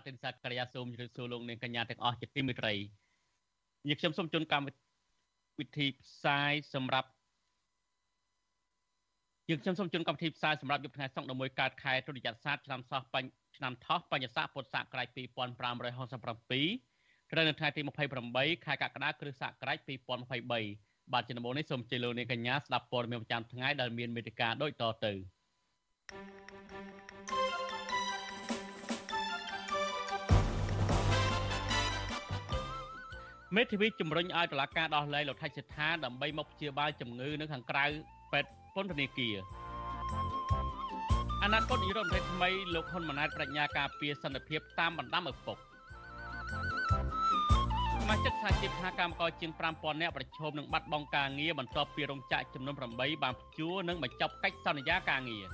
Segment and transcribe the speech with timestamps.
[0.00, 2.74] បាទខ្ញុំបាទទីនសាករិយាសូមជម្រាបសួរលោកអ្នកកញ្ញាទាំងអស់ជាទីមេត្រី
[3.88, 4.64] ញាតិខ្ញុំសូមជូនកម្ម
[5.58, 7.08] វិធីផ្សាយសម្រាប់
[9.48, 15.20] យើងខ្ញុំសូមជូនកម្មវិធីផ្សាយសម្រាប់យប់ថ្ងៃសុក្រ11កើតខែទុតិយស័កឆ្នាំសោះបញ្ញឆ្នាំថោះបញ្ញស័កពុទ្ធសករាជ2567
[17.32, 17.80] ត្រូវនៅថ្ងៃទី
[18.22, 19.78] 28ខែកក្កដាគ្រិស្តសករាជ
[20.46, 25.12] 2023បាទជាដំបូងនេះសូមជម្រាបលោកអ្នកកញ្ញាស្ដាប់ព័ត៌មានប្រចាំថ្ងៃដែលមានមេតិការដូចតទៅ
[33.56, 37.84] មេធាវីជំរុញឲ្យតុលាការដោះលែងលោកថៃសិដ្ឋាដើម្បីមកព្យាបាលជំងឺនៅខាងក្រៅ
[38.32, 39.36] ពេទ្យពន្ធនាគារ
[41.44, 45.56] អនាគតនាយករដ្ឋមន្ត្រីថ្មីលោកហ៊ុនម៉ាណែតបញ្ញាការពារសន្តិភាពតាមបណ្ដាំឪពុក
[47.92, 55.44] សមាជិកសហជីពសហកម្មករជាង5000នាក់ប្រឈមនឹងបាត់បង់ការងារបន្ទាប់ពីរោងចក្រចំនួន8បានព្យួរនិងបញ្ចប់កិច្ចសន្យាការងារ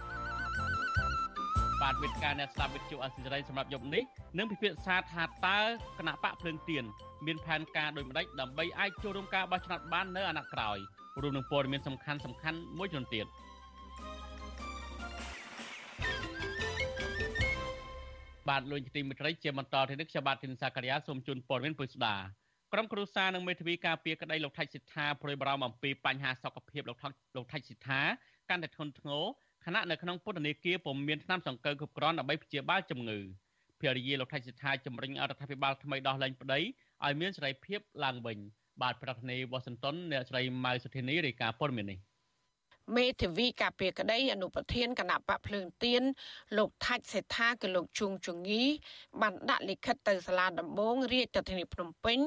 [1.87, 4.03] បាទវិទ្យាអ្នកស្ដាប់វិទ្យុអសិរ័យសម្រាប់យប់នេះ
[4.39, 5.61] នឹងពិភាក្សាថាតើ
[5.98, 6.84] គណៈបកភ្លើងទៀន
[7.27, 10.78] មានផែនការដូចម្តេចដើម្បីអាចចូលរួមការបោះឆ្នោតបាននៅអាណត្តិក្រោយ
[11.23, 13.27] រួមនឹងព័ត៌មានសំខាន់សំខាន់មួយចំនួនទៀត
[18.48, 22.17] បាទលោកទីមិត្តរីជាបន្តទៅនេះខ្ញុំបាទធីនសាករិយាសូមជូនព័ត៌មានពុស្ដា
[22.73, 28.00] ក្រុមគ្រួសារនិងមេធាវីការពារក្តីលោកថៃសិដ្ឋាព្រួយបារម្ភអំពីបញ្ហាសុខភាពលោកថៃលោកថៃសិដ្ឋា
[28.50, 29.25] កាន់តែធ្ងន់ធ្ងរ
[29.67, 33.19] ខណៈនៅក្នុងពន្ធនាគារពុំមានថ្នាំសង្កូវគ្រប់គ្រាន់ដើម្បីព្យាបាលជំងឺ
[33.81, 36.59] ភរិយាលោកថៃសិដ្ឋាជំរុញរដ្ឋាភិបាលថ្មីដោះលែងប្តី
[37.04, 38.38] ឲ្យមានសេរីភាពឡើងវិញ
[38.82, 41.99] បាទប្រធានាធិបតីវ៉ាស៊ីនតោនអ្នកស្រីម៉ៅសុធានីរាយការណ៍ព័ត៌មាននេះ
[42.97, 46.03] មេធាវីកាពីក្តីអនុប្រធានគណៈបកភ្លើងទៀន
[46.56, 48.65] លោកថាច់សេដ្ឋាគឺលោកជួងជងី
[49.21, 52.19] បានដាក់លិខិតទៅសាលាដំបងរាជធានីភ្នំពេញ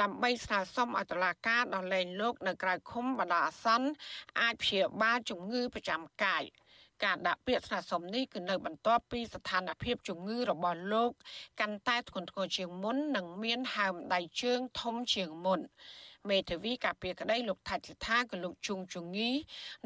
[0.00, 3.88] ដើម្បីស្នើសុំឲ្យតុលាការដោះលែងលោកនៅក្រៅឃុំបណ្ដោះអាសន្ន
[4.40, 6.44] អាចព្យាបាលជំងឺប្រចាំកាយ
[7.04, 11.10] ការដាក់ពាក្យស្នើសុំនេះគឺនៅបន្ទាប់ពីស្ថានភាពជំងឺរបស់លោក
[11.60, 15.60] កាន់តែធ្ងន់ធ្ងរជាងមុននិងមានហើមដៃជើងធំជាងមុន
[16.30, 19.30] មេធាវីការពារក្តីលោកថាច់សិដ្ឋាក៏លោកជុងជងី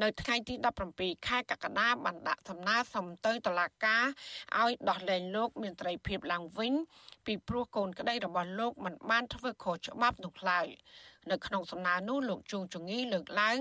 [0.03, 0.54] នៅថ្ងៃទី
[0.91, 4.04] 17ខែកក្កដាបានដាក់សំណើសុំទៅតុលាការ
[4.60, 6.72] ឲ្យដោះលែងលោកមានត្រីភាពឡើងវិញ
[7.27, 10.66] ពីព្រោះកូនក្តីរបស់លោកមិនបានធ្វើខុសច្បាប់នោះឡើយ
[11.31, 13.59] នៅក្នុងសំណើនោះលោកជួងជងីលើកឡើង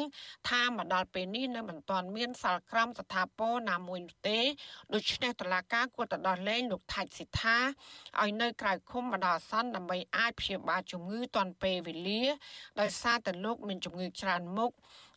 [0.50, 4.40] ថាមកដល់ពេលនេះនៅមិនទាន់មានសាលក្រមស្ថាពរណាមួយនោះទេ
[4.94, 7.58] ដូច្នេះតឡាការគួរតែដោះលែងលោកថាច់សិដ្ឋា
[8.22, 12.24] ឲ្យនៅក្រៅឃុំបណ្ដោះអាសន្នដើម្បីអាចព្យាបាលជំងឺទាន់ពេលវេលា
[12.80, 14.72] ដោយសារតែលោកមានជំងឺច្រើនមុខ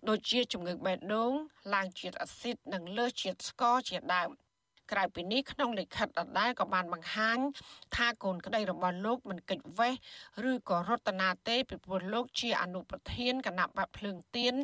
[0.09, 1.33] ដូចជាជំងឺបេះដូង
[1.75, 4.31] ឡើងជាតិអាស៊ីតនិងលើសជាតិស្ករជាដើម
[4.93, 7.39] ក្រៅពីនេះក្នុងលិខិតដដែលក៏បានបង្ហាញ
[7.97, 9.95] ថាកូនក្តីរបស់លោកមិនកិច្ចវេះ
[10.51, 14.55] ឬក៏រតនាទេពីព្រោះលោកជាអនុប្រធានគណៈបកភ្លើងទៀន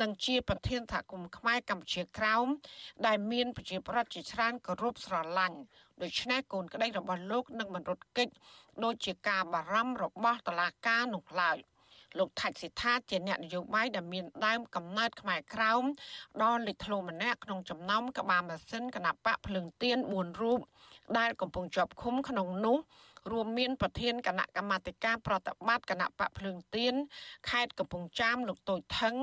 [0.00, 2.46] និងជាប្រធានសហគមន៍ខ្មែរកម្ពុជាក្រោម
[3.06, 5.58] ដែលមានប្រជាប្រដ្ឋជាច្រើនគោរពស្រឡាញ់
[6.02, 8.28] ដូច្នេះកូនក្តីរបស់លោកនឹងមិនរត់គេច
[8.84, 11.58] ដូចជាការបារម្ភរបស់តុលាការនោះឡើយ។
[12.18, 15.84] លោកថាច់សិដ្ឋាជាអ្នកនយោបាយដែលមានដើមកំណើតខ្មែរក្រោម
[16.42, 20.60] ដល់លេចធ្លោម្នាក់ក្នុងចំណោមក្បាលម៉ាស៊ីនគណៈបកភ្លើងទៀន4រូប
[21.18, 22.78] ដែលកំពុងជាប់ឃុំក្នុងនោះ
[23.30, 26.94] រួមមានប្រធានគណៈកម្មាធិការប្រតិបត្តិគណៈបកភ្លើងទៀន
[27.50, 29.16] ខេត្តកំពង់ចាមលោកតូចថង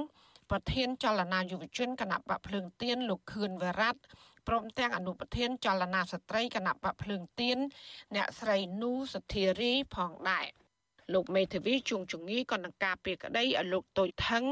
[0.52, 3.94] ប្រធានចលនាយុវជនគណៈបកភ្លើងទៀនលោកខឿនវរៈ
[4.48, 7.58] ព្រមទាំងអនុប្រធានចលនាស្ត្រីគណៈបកភ្លើងទៀន
[8.16, 10.48] អ្នកស្រីនូសធារីផងដែរ
[11.14, 14.46] លោកមេធាវីជួងជងីក៏នឹងការពីក្តីឲ្យលោកតូចថង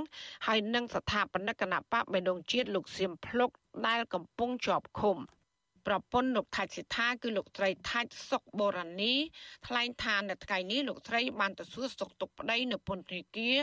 [0.45, 3.49] ហើយនឹងស្ថាបនិកគណៈបកបេដងជាតិលោកសៀមភ្លុក
[3.87, 5.17] ដែលកំពុងជាប់ឃុំ
[5.87, 9.13] ប្រពន្ធលោកថាច់សិដ្ឋាគឺលោកត្រីថាច់សុកបូរនី
[9.67, 13.57] ថ្លែងថានៅថ្ងៃនេះលោកត្រីបានទៅសួរសុខទុក្ខប្តីនៅពន្ធនាគារ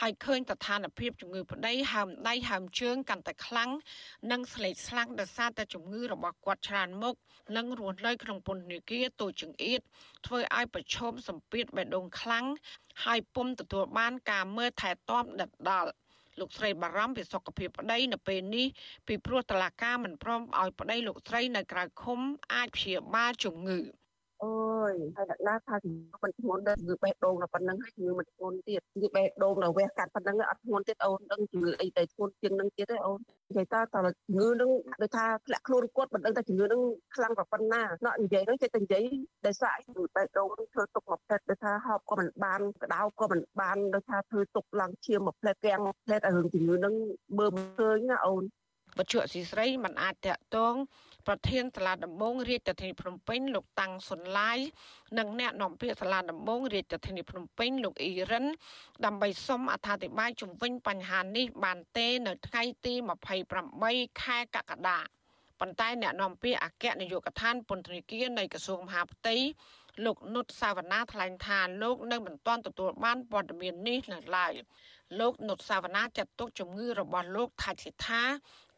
[0.00, 3.70] ហើយឃើញស្ថានភាពជំងឺប្តីហើមដៃហើមជើងកាន់តែខ្លាំង
[4.30, 7.14] និងស្លេកស្លាំងដោយសារតែជំងឺរបស់គាត់ច្រើនមុខ
[7.56, 9.80] និងរស់នៅក្នុងពន្ធនាគារតូចចង្អៀត
[10.26, 12.46] ធ្វើឲ្យប្រឈមសម្ពាធបេះដូងខ្លាំង
[13.04, 15.90] ហើយពុំទទួលបានការមើលថែទាំដិតដល់
[16.40, 18.66] លោកស្រីបារម្ភពីសុខភាពប្តីនៅពេលនេះ
[19.06, 22.20] ពីព្រោះតឡាកាមិនព្រមឲ្យប្តីលោកស្រីនៅក្រៅឃុំ
[22.54, 23.80] អាចព្យាបាលជំងឺ
[24.42, 24.48] អូ
[24.92, 33.18] យហើយអ្នកណាថាជំងឺមិនធ្ងន់ដល់ជំងឺបេះដូងដល់ប៉ុណ្្នឹងហើយជំងឺមិនធ្ងន់ទៀតជំងឺបេះដូងដល់វះកាត់ប៉ុណ្្នឹងអត់ធ្ងន់ទៀតអូនដឹងជំងឺអីតែធ្ងន់ជាងនឹងទៀតទេអូន
[33.50, 34.70] និយាយតើតើជំងឺនឹង
[35.02, 36.82] ដូចថាធ្លាក់ខ្លួនគាត់មិនដឹងថាជំងឺនឹង
[37.14, 39.04] ខ្លាំងប៉ុណ្ណាណ៎និយាយនឹងចេះតែនិយាយ
[39.46, 46.94] ដោយសារជំងឺបេះដូងនឹងធ្វើទុកមួយផ្លែតដោយថាហូបក៏មិនបានកដៅក៏មិនបានដោយថាធ្វើទុកឡើងឈាមមួយផ្លែតទាំងផ្លែតឲ្យរឿងជំងឺនឹង
[47.38, 48.44] មើលមិនឃើញណាអូន
[48.98, 50.74] បច្ចុប្បន្នស៊ីស្រីមិនអាចតាក់ទង
[51.26, 54.58] ប្រធានសាលាដំបងរាជធានីភ្នំពេញលោកតាំងសុនឡាយ
[55.18, 58.46] និងអ្នកនាំពាក្យសាលាដំបងរាជធានីភ្នំពេញលោកអ៊ីរិន
[59.04, 62.94] ដើម្បីសុំអត្ថាធិប្បាយជំវិញបញ្ហានេះបានទេនៅថ្ងៃទី
[63.56, 64.98] 28ខែកក្កដា
[65.60, 69.36] ប៉ុន្តែអ្នកនាំពាក្យអគ្គនាយកដ្ឋានពន្ធនាគារនៃក្រសួងមហាផ្ទៃ
[70.04, 74.52] លោកនុតសាវណ្ណាថ្លែងថាលោកនៅមិនទាន់ទទួលបានព័ត៌មាននេះនៅឡើយ
[75.20, 78.22] លោកនុតសាវណ្ណាចាត់ទុកជំងឺរបស់លោកថាច់សិដ្ឋា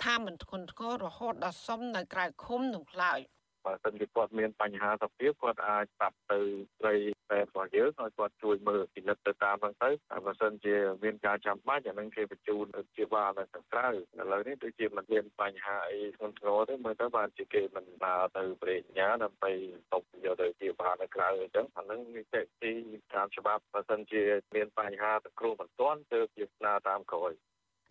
[0.04, 3.20] ថាមិនធ្ងន់ធ្ងររហូតដល់សុំនៅក្រៅឃុំនោះឡើយ
[3.66, 6.40] បើសិនជាគាត់មានបញ្ហាសុខភាពគាត់អាចប្រាប់ទៅ
[6.78, 6.94] ស្រី
[7.30, 12.64] ពេទ្យរបស់យើងឲ្យគាត់ជួយមើលពិនិត្យទៅតាមហ្នឹងទៅតែបើសិនជាមានការចាំបាច់អានឹងគេបញ្ជូន
[12.96, 13.92] ជាបាលនៅខាងក្រៅឥ
[14.32, 19.52] ឡូវនេះដូចជាមិនមានបញ្ហាអីធ្ងន់ធ្ងរទេមើលទៅបានជាគេមិនដើរទៅប្រេញ្ញាដើម្បី
[19.92, 22.72] ຕົកយកទៅជាបាលនៅក្រៅអញ្ចឹងអានឹងវាតេទី
[23.14, 24.22] តាមច្បាប់បើសិនជា
[24.54, 27.32] មានបញ្ហាទៅគ្រូបន្ទាន់ទើបជាស្នើតាមក្រោយ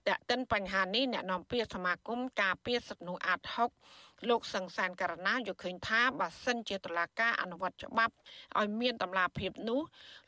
[0.07, 3.39] តែកតិនបញ្ហានេះអ្នកនាំពាក្យសមាគមការពារសិទ្ធិមនុស្សអាត
[3.83, 8.13] 6លោកសង្សានករណាយល់ឃើញថាបើសិនជាតុលាការអនុវត្តច្បាប់
[8.59, 9.81] ឲ្យមានតម្លាភាពនោះ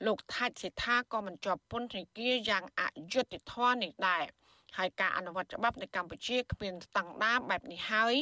[0.06, 2.82] លោកថាច់សេដ្ឋាក៏មិនជាប់ពន្ធនាគារយ៉ាងអ
[3.14, 4.24] យុត្តិធម៌នេះដែរ
[4.78, 8.14] ហើយការអនុវត្តច្បាប់នៅកម្ពុជាគ្មានស្តង់ដារបែបនេះហើយ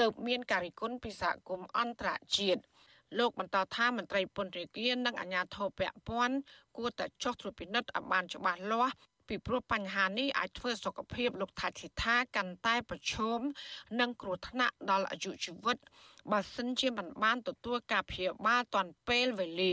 [0.00, 2.62] ទើបមានការរិះគន់ពីសហគមន៍អន្តរជាតិ
[3.18, 6.36] លោកបន្តថាមន្ត្រីពន្ធនាគារនិងអាជ្ញាធរពាក់ព័ន្ធ
[6.76, 8.94] គួរតែចុះត្រួតពិនិត្យឲ្យបានច្បាស់លាស់
[9.28, 13.40] ពីព្រោះបញ្ហានេះអាចធ្វើសុខភាពលោកថាច់សិដ្ឋាកាន់តែប្រឈម
[14.00, 15.76] និងគ្រោះថ្នាក់ដល់អាយុជីវិត
[16.32, 19.72] បើសិនជាមិនបានទទួលការព្យាបាលទាន់ពេលវេលា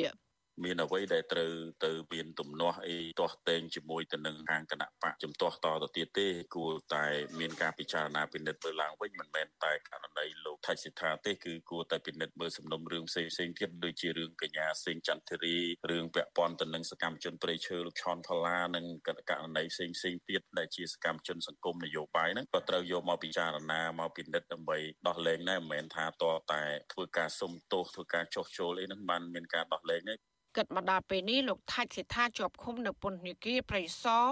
[0.66, 1.52] មានអ្វីដែលត្រូវ
[1.86, 7.06] ទៅមានទំនាស់អីទាស់តែងជាមួយទៅនឹងខាងគណៈបកជំទាស់តទៅទៀតទេគួរតែ
[7.40, 15.58] មានការពិចារណាពិនិត្យមើលឡើងវិញមិនមែនតែករណីលោកថៃសិដ្ឋាទេគឺគួរតែពិនិត្យមើលសំណុំរឿងផ្សេងផ្សេងទៀតដូចជារឿងកញ្ញាសេងចន្ទធីរី
[15.92, 18.86] រឿងពាក់ព័ន្ធទៅនឹងសកម្មជនប្រៃឈើលោកឆនផល្លានិង
[19.30, 24.78] ករណីផ្សេងផ្សេងទៀតដែលជាសកម្មជនសង្គមនយោបាយហ្នឹងក៏ត្រូវយកមកពិចារណាមកពិនិត្យដើម្បី
[25.08, 26.24] ដោះលែងដែរមិនមែនថាត
[26.54, 26.64] តែ
[26.94, 30.16] ធ្វើការសុំទោសធ្វើការចោះចូលអីហ្នឹងបានមានការដោះលែងទេ
[30.56, 34.26] គិតមកដល់ពេលនេះលោកថាច់សិដ្ឋាជាប់ឃុំនៅពន្ធនាគារព្រៃសរ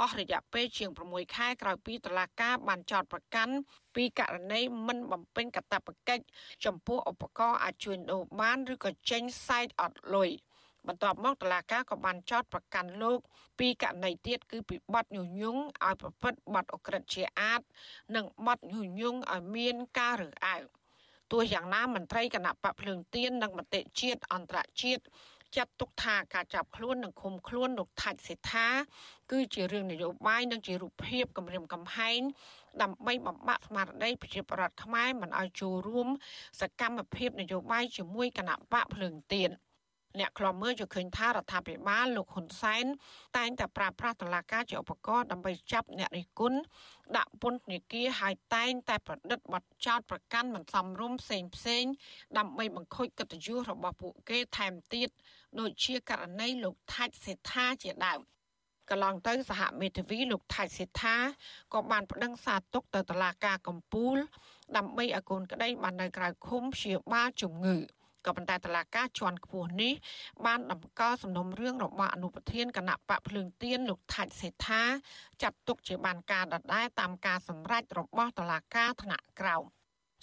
[0.00, 3.54] អស់រយៈពេលជាង6ខែក្រោយពីតុលាការបានចោទប្រកាន់
[3.94, 6.24] ពីករណីមិនបំពេញកាតព្វកិច្ច
[6.64, 10.30] ចំពោះឧបករណ៍អាចជួញដូរបានឬក៏ចេញសាយអត់លុយ
[10.86, 13.18] បន្ទាប់មកតុលាការក៏បានចោទប្រកាន់លោក
[13.58, 17.60] ពីករណីទៀតគឺពីបទញុះញង់ឲ្យប្រព្រឹត្តបទអក្រិតជាអាត
[18.16, 20.64] និងបទញុះញង់ឲ្យមានការរើសអើង
[21.32, 25.02] ទោះយ៉ាងណាមន្ត្រីគណៈបកភ្លើងទៀននិងមតិជាតិអន្តរជាតិ
[25.56, 28.68] ចាត់ទុកថាការចាប់ខ្លួននិងឃុំខ្លួនលោកថាច់សេដ្ឋា
[29.32, 32.20] គឺជារឿងនយោបាយនិងជារូបភាពគម្រាមកំហែង
[32.82, 36.08] ដើម្បីបំបាក់ស្មារតីប្រជាប្រដ្ឋខ្មែរមិនឲ្យចូលរួម
[36.60, 39.52] សកម្មភាពនយោបាយជាមួយគណៈបកភ្លើងទៀន
[40.20, 42.84] អ្នកខ្លំមើលយល់ឃើញថារដ្ឋាភិបាលលោកហ៊ុនសែន
[43.36, 46.58] តែងតែប្រើប្រាស់តឡាការជាឧបករណ៍ដើម្បីចាប់អ្នករិះគន់
[47.16, 51.84] ដាក់ពន្ធនាគារហើយតែងតែប្រឌិតបទចោទប្រកាន់មិនសមរម្យផ្សេងផ្សេង
[52.38, 55.08] ដើម្បីបង្ខូចកិត្តិយសរបស់ពួកគេថែមទៀត
[55.60, 58.20] ដូចជាករណីលោកថាច់សេដ្ឋាជាដើម
[58.90, 61.16] កន្លងទៅសហមេធាវីលោកថៃសេដ្ឋា
[61.72, 64.16] ក៏បានប្តឹងសារទុកទៅតុលាការកំពូល
[64.76, 67.76] ដើម្បីឲ្យកូនក្តីបាននៅក្រៅឃុំព្យាបាលជំងឺ
[68.26, 69.94] ក៏ប៉ុន្តែតឡាការជាន់ខ្ពស់នេះ
[70.46, 74.82] បានតម្កល់សំណុំរឿងរបស់អនុប្រធានគណៈបកភ្លើងទៀនលោកថាច់សេដ្ឋា
[75.42, 79.64] ចាត់ទុកជាបានការដដែលតាមការសម្រេចរបស់តឡាការថ្នាក់ក្រោម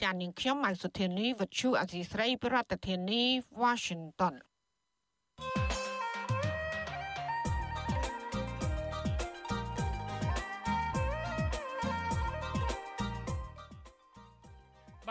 [0.02, 3.24] ចាននាងខ្ញុំម៉ៅសុធានីវិទ្យុអសីស្រីប្រធានាធិបតី
[3.62, 4.36] Washington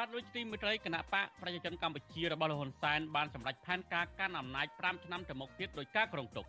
[0.02, 6.46] បាទលោកទីមេត្រីគណៈបកប្រជាជនកម្ពុជារបស់លោកហ៊ុនសែនបានសម្រេចផែនការកាន់អំណាច5ឆ្នាំទៅមុខទៀតដោយការក្រុងទុក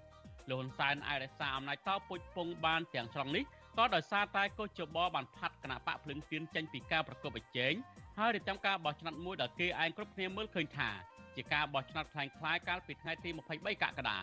[0.50, 3.44] លោកហ៊ុនសែនអាចរក្សាអំណាចតពុជពងបានទាំងស្រុងនេះ
[3.78, 7.74] ក៏ដោយសារតែកោះជបបានផាត់គណៈបកភ្លឹងទៀនចេញពីការប្រកបប្រជែង
[8.18, 10.90] ហើយរៀបចំការបោះឆ្នោតមួយដែលគេឯងគ្រប់គ្នាមើលឃើញថា
[11.36, 14.20] ជាការបោះឆ្នោតខ្លាំងខ្លាយកាលពីថ្ងៃទី23កក្កដា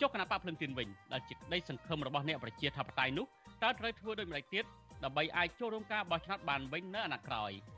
[0.00, 3.26] ចុះគណៈបកភ្លឹងទៀនវិញដែលជាក្តីសង្ឃឹមរបស់អ្នកប្រជាធិបតេយ្យនោះ
[3.62, 4.64] តើត្រូវធ្វើដូចម្តេចទៀត
[5.04, 7.52] ដើម្បីអាចចូលរួមការបោះឆ្នោតបានវិញនៅអាណត្តិក្រោយ។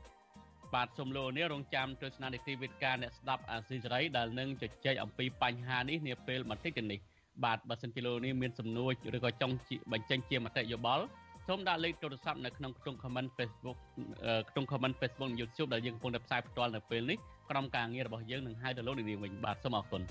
[0.73, 6.99] បាទសូមលោកនេះរងចាំទស្សនានីតិវិទ្យាអ្នកស្ដាប់អាស៊ីសេរីដែលនឹងជជែកអំពីបញ្ហានេះនាពេលបន្តិចទៀតនេះ
[7.43, 9.55] បាទបើសិនជាលោកនេះមានសំណួរឬក៏ចង់
[9.91, 11.03] បញ្ចេញជាមតិយោបល់
[11.47, 13.77] សូមដាក់លេខទូរស័ព្ទនៅក្នុងខ្ទង់ comment Facebook
[14.49, 17.17] ខ្ទង់ comment Facebook និង YouTube ដែលយើងកំពុងតែផ្សាយផ្ទាល់នៅពេលនេះ
[17.49, 20.01] ក្រុមការងាររបស់យើងនឹងហៅទៅលោកនាងវិញបាទសូមអរគុណ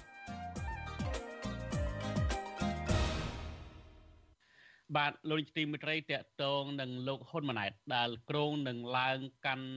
[4.96, 6.12] បាទលោកនាយកទីមេត្រីតក
[6.42, 9.68] តងនឹងលោកហ៊ុនម៉ាណែតដែលគ្រងនឹងឡើងកាន់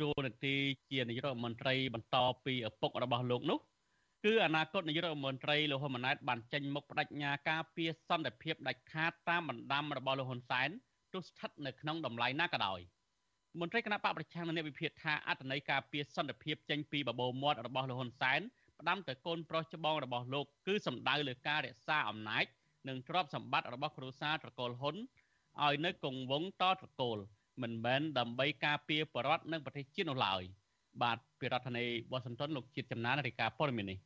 [0.00, 0.54] ជួននាទី
[0.90, 3.58] ជានាយករដ្ឋមន្ត្រីបន្តពីឪពុករបស់លោកនោះ
[4.24, 10.68] គឺអនាគតនាយករដ្ឋមន្ត្រីលោកហ៊ុនម៉ាណែតបានចេញមុខបដិញ្ញាការពីសន្តិភាពដាច់ខាតតាមបណ្ដាំរបស់លោកហ៊ុនសែន
[11.12, 12.80] ទោះស្ថិតនៅក្នុងតម្លៃណាក៏ដោយ
[13.60, 18.40] មន្ត្រីគណៈបកប្រឆាំងនៅអ្នកវិភាគថាអត្តន័យការពីសន្តិភាពចេញពីបបោមាត់របស់លោកហ៊ុនសែន
[18.80, 22.44] ផ្ដាំទៅកូនប្រុសច្បងរបស់លោកគឺសំដៅលើការរក្សាអំណាច
[22.88, 24.96] និងទ្រព្យសម្បត្តិរបស់គ្រួសារត្រកូលហ៊ុន
[25.62, 27.18] ឲ្យនៅគង់វង្សតត្រកូល
[27.62, 30.42] មិនមែនដើម្បីការពារបរដ្ឋនិងប្រទេសជាតិនោះឡើយ
[31.02, 33.98] បាទពីរដ្ឋធានីវ៉ាស៊ីនតោនលោកជាតិចំណានរាយការណ៍ព័ត៌មាននេះ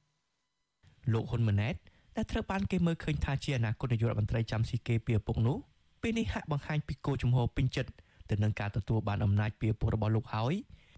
[1.13, 1.75] លោកហ៊ុនម៉ាណែត
[2.17, 5.57] ដែលត្រូវបានគេមើលឃើញថាជាអនាគតនាយករដ្ឋមន្ត្រីចាំស៊ីគេពីឪពុកនោះ
[6.03, 7.91] ពេលនេះហាក់បង្ហាញពីគោលជំហរពេញចិត្ត
[8.31, 10.55] ទៅនឹងការទទួលបានអំណាចពីឪពុករបស់លោកហើយ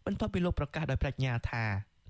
[0.07, 1.65] បន្ទាប់ពីលោកប្រកាសដោយប្រាជ្ញាថា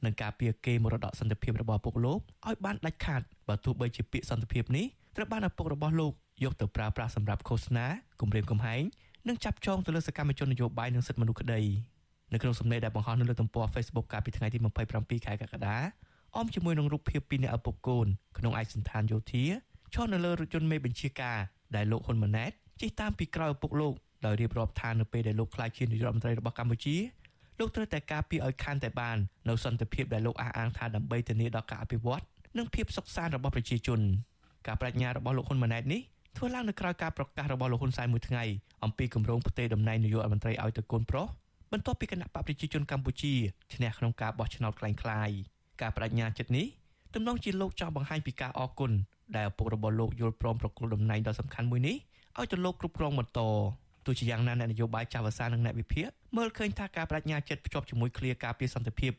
[0.04, 6.12] នឹងការពារគេមរតកសន្តិភាពរបស់ឪពុកលោកឲ្យបានដាច់ខាតបើទោះបីជាពាក្យសន្តិភាពនេះត្រូវបានឪពុករបស់លោក
[6.44, 7.86] យកទៅប្រើប្រាស់សម្រាប់ឃោសនា
[8.20, 8.82] គម្រាមកំហែង
[9.28, 11.60] និងចាប់ចងទៅលើសកម្មជននយោបាយនិងសិទ្ធិមនុស្សក្តី
[12.32, 14.58] នៅក្នុងសម្លេងដែលបង្ហោះនៅលើទំព័រ Facebook កាលពីថ្ងៃទី
[14.92, 15.76] 27ខែកក្កដា
[16.36, 18.06] អមជាមួយនឹងរូបភាពពីអ្នកឪពុកកូន
[18.38, 19.44] ក្នុងឯកសណ្ឋានយោធា
[19.94, 21.38] ឈរនៅលើរថយន្តមេបញ្ជាការ
[21.76, 22.50] ដែលលោកហ៊ុនម៉ាណែត
[22.80, 23.94] ជិះតាមពីក្រោយឪពុកលោក
[24.26, 26.96] ដោយរៀបរាប់ថានៅពេលដែលលោកក្លាយជានាយករដ្ឋមន្ត្រីរបស់កម្ពុជា
[27.58, 29.16] លោកត្រូវតែការពារឲ្យខានតែបាន
[29.48, 32.22] នៅសន្តិភាពដែលលោកអះអាងថាដើម្បីធានាដល់ការអភិវឌ្ឍ
[32.58, 34.00] និងភាពសុខសាន្តរបស់ប្រជាជន
[34.66, 36.00] ការបញ្ញារបស់លោកហ៊ុនម៉ាណែតនេះ
[36.37, 38.43] ធ្វើឡើងនៅក្រៅការប្រកាសរបស់លោកហ៊ុនសែនមួយថ្ងៃ
[38.83, 41.27] អំពីគម្រោងផ្ទេរតំណែងនាយករដ្ឋមន្ត្រីឲ្យទៅកូនប្រុស
[41.71, 43.33] បន្ទាប់ពីគណៈបកប្រជាជនកម្ពុជា
[43.73, 45.37] ឈ្នះក្នុងការបោះឆ្នោតคล้ายៗ
[45.81, 46.65] ការបដិញ្ញាចិត្តនេះ
[47.13, 48.91] ទំនងជាលោកចង់បង្ហាញពីការអរគុណ
[49.35, 51.95] ដែលឪពុករបស់លោកយល់ព្រមប្រគល់តំណែងដ៏សំខាន់មួយនេះ
[52.39, 53.39] ឲ្យទៅលោកគ្រប់គ្រងបន្ត
[54.05, 59.13] ទោះជាយ៉ាងណាអ្នកនយោបាយចាវសានិងអ្នកវិភាគមើលឃើញថាការបដិញ្ញាចិត្តភ្ជាប់ជាមួយឃ្លាការពារសន្តិភាព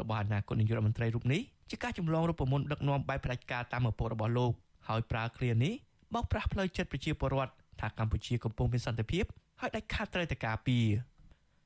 [0.00, 4.52] របស់អាណាគតនាយករដ្ឋមន្ត្រីរូបនេះជាការចម្លងរូបមន្តដឹកនាំបែបផ្ដាច់ការតាមឪពុករបស់លោក
[4.88, 5.74] ហើយប្រើឃ្លានេះ
[6.13, 9.25] បោកប្រាស់ផ្លូវចិត្តប្រជាពលរដ្ឋថាកម្ពុជាកំពុងមានសន្តិភាព
[9.61, 10.85] ហើយដាច់ខាតត្រូវតែការពារ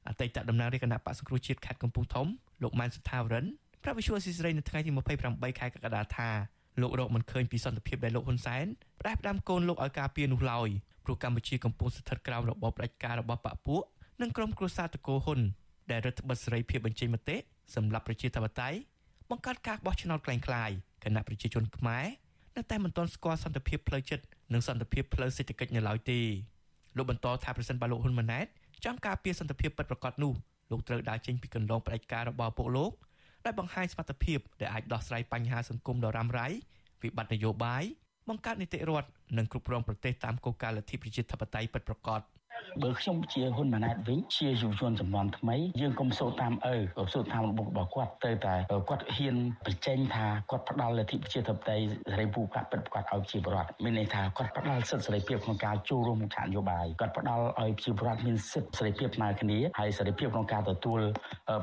[0.07, 2.27] អតីតតំណាងរាជគណៈបក្សសង្គ្រោះជាតិខេត្តកំពង់ធំ
[2.63, 3.45] លោកម៉ែនសុថាវរិន
[3.83, 4.91] ប្រាប់វិសុវស៊ីស្រីនៅថ្ងៃទី
[5.25, 6.29] 28ខែកក្កដាថា
[6.81, 8.65] លោករកមិនឃើញពីសន្តិភាពដែលលោកហ៊ុនសែន
[8.99, 10.69] ផ្ដាស់ផ្ដាំកូនលោកឲ្យការពារនោះឡើយ
[11.05, 13.83] ព្រោះកម្ពុជាកំពុងស្ថិតក្រោមរបបផ្ដាច់ការរបស់បកពួក
[14.21, 15.39] និងក្រុមគ្រួសារតកូហ៊ុន
[15.91, 17.37] ដែលរដ្ឋបិទសេរីភាពបញ្ចេញមតិ
[17.75, 18.77] សម្រាប់ប្រជាធិបតេយ្យ
[19.29, 20.71] បង្កើតការបោះឆ្នោតក្លែងក្លាយ
[21.03, 22.05] គណៈប្រជាជនខ្មែរ
[22.57, 26.19] នៅតែមិនទាន់ស្គាល់សន្តិភាពផ្លូវចិត្តនិងសន្តិភាពផ្លូវសេដ្ឋកិច្ចនៅឡើយទេ
[26.97, 28.47] លោកបន្តថាប្រសិនបើលោកហ៊ុនម៉ាណែត
[28.85, 30.33] ចង់ការពារសន្តិភាពពិតប្រាកដនោះ
[30.71, 32.91] លោកត្រូវដើរចេញពីកន្លងផ្ដាច់ការរបស់ពួកលោក
[33.45, 36.47] ដែលបង្ហាញសមត្ថភាពដែលអាចដោះស្រាយបញ្ហាសង្គមដ៏រ៉ាំរ៉ៃ
[37.01, 37.83] វិបត្តិនយោបាយ
[38.29, 42.21] បង្កើតនីតិរដ្ឋនិងគ្រប់គ្រងប្រទេសតាមគោលការណ៍លទ្ធិប្រជាធិបតេយ្យពិតប្រាកដ។
[42.83, 48.55] បើខ្ញុំជាហ៊ុនម៉ាណែតវិញជាយុវជនចំនួនថ្មីយើងកុំសូតាមឪកុំសូតាមរបបរបស់គាត់ទៅតែ
[48.89, 60.99] គាត់ហ៊ានបញ្ចេញថាគាត់ផ្ដាល់លទ្ធិប្រជាធិបតេយ្យសេរីភូកាពិតប្រាកដឲ្យប្រជាពលរដ្ឋមានន័យថាគាត់ផ្ដាល់សិទ្ធិសេរីភាពក្នុងការចូលរួមក្នុងឆាកនយោបាយគាត់ផ្ដាល់ឲ្យប្រជាពលរដ្ឋមានសិទ្ធិសេរីភាពស្មើគ្នាហើយសេរីភាពក្នុងការទទួល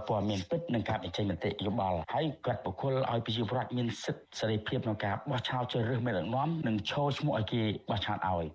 [0.08, 8.46] ព័ត៌មានពិតនិងការបញ្ចេញមតិយោបល់ហើយគាត់បុគ្គលឲ្យប្រជាពលរដ្ឋមានសិទ្ធិសេរីភាពក្នុងការបោះឆ្នោតជ្រើសរើសមេដឹកនាំនិងឈរឈ្មោះឲ្យគេបោះឆ្នោតឲ្យ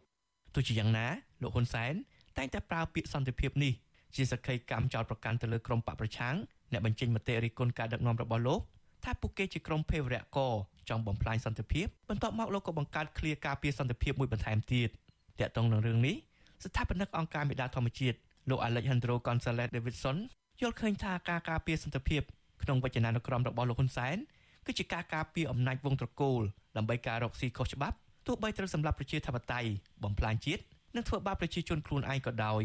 [0.55, 1.07] ទោះជាយ៉ាងណា
[1.41, 1.93] លោកហ៊ុនសែន
[2.37, 3.73] តែងតែប្រើពាក្យសន្តិភាពនេះ
[4.15, 6.35] ជាសក្ខីកម្មចោតប្រកាន់ទៅលើក្រុមបកប្រឆាំង
[6.71, 8.61] អ្នកបញ្ចេញមតិរិះគន់ការដឹកនាំរបស់លោក
[9.03, 10.39] ថាពួកគេជាក្រុមភេរវរៈក
[10.89, 14.89] ចង់បំផ្លាញសន្តិភាពបន្ទាប់មកលោកក៏បង្កើតឃ្លាការពារសន្តិភាពមួយបន្ថែមទៀត
[15.39, 16.15] តាក់ទងនឹងរឿងនេះ
[16.63, 18.17] ស្ថាបនិកអង្គការមេដាធម្មជាតិ
[18.49, 20.17] លោក Alejandro Gonzalez Davidson
[20.61, 22.21] យល់ឃើញថាការការពារសន្តិភាព
[22.63, 24.17] ក្នុងវចនានុក្រមរបស់លោកហ៊ុនសែន
[24.65, 26.41] គឺជាការការពារអំណាចវងត្រកូល
[26.77, 27.97] ដើម្បីការរកស៊ីខុសច្បាប់
[28.27, 29.69] ទោះបីត្រូវសម្លាប់ប្រជាធិបតេយ្យ
[30.03, 30.63] បំផ្លាញជាតិ
[30.95, 32.63] និងធ្វើបាបប្រជាជនខ្លួនឯងក៏ដោយ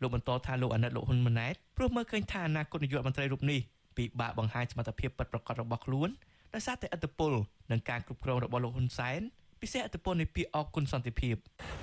[0.00, 3.60] លោកបន្តថាលោកអាណិតលោកហ៊ុនម៉ាណែតព្រោះមើលឃើញថាអនាគតនាយករដ្ឋមន្ត្រីរូបនេះ
[3.96, 6.08] ពិបាកបង្ហាញសមត្ថភាពពិតប្រាកដរបស់ខ្លួន
[6.54, 7.32] ដោយសារតែឥទ្ធិពល
[7.70, 9.20] និងការគ្រប់គ្រងរបស់លោកហ៊ុនសែន
[9.62, 11.34] ពិសេសអត្តពលនៃពាក្យអគុណសន្តិភាព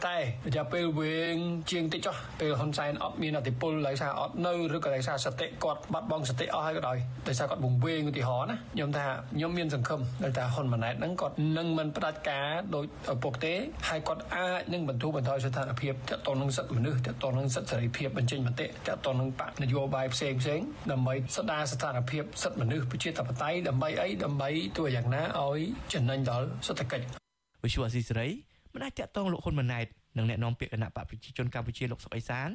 [0.07, 0.17] តែ
[0.48, 1.36] រយៈពេលវែង
[1.72, 13.53] ជាងតិចចុះពេលហ៊ុនសែនអត់មានអត្តពលដោយសារអត់នៅឬក៏ដោយសារសតិគាត់បាត់បង់សតិអស់ហើយក៏ដោយដោយសារគាត់វង្វេងឧទាហរណ៍ណាខ្ញុំថាខ្ញុំមានសង្ឃឹមដោយថាហ៊ុនម៉ាណែតហ្នឹងគាត់នឹងមិនផ្ដាច់ការដោយឪពុកទេ
[13.89, 18.69] ហើយគាត់អាចនឹងបន្ធូរបន្ថយស្ថានភាពតទៅនឹងសិទ្ធិមនុស្សតទៅនឹងសិទ្ធិសេរីភាពបញ្ចេញមតិត
[19.05, 20.60] ទៅនឹងបកនយោបាយផ្សេងផ្សេង
[20.91, 25.60] ដើម្បីស្ដារស្ថានភាពសិទ្ធិមនុស្សប្រជាធិបតេយ្យដើម្បីអីដើម្បីទោះយ៉ាងណាឲ្យ
[25.93, 27.26] ចំណេញដល់សេដ្ឋកិច្ច
[27.63, 28.27] វិសុវអសីសេរី
[28.73, 29.87] មិនអាចតាក់ទងលោកហ៊ុនម៉ាណែត
[30.17, 32.49] និងអ្នកនាំពាក្យគណៈបកប្រជាជនកម្ពុជាលោកសុកអេសាន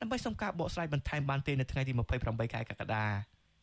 [0.00, 3.04] ដើម្បីសុំការបកស្រាយបន្ថែមបានទេនៅថ្ងៃទី28ខែកក្កដា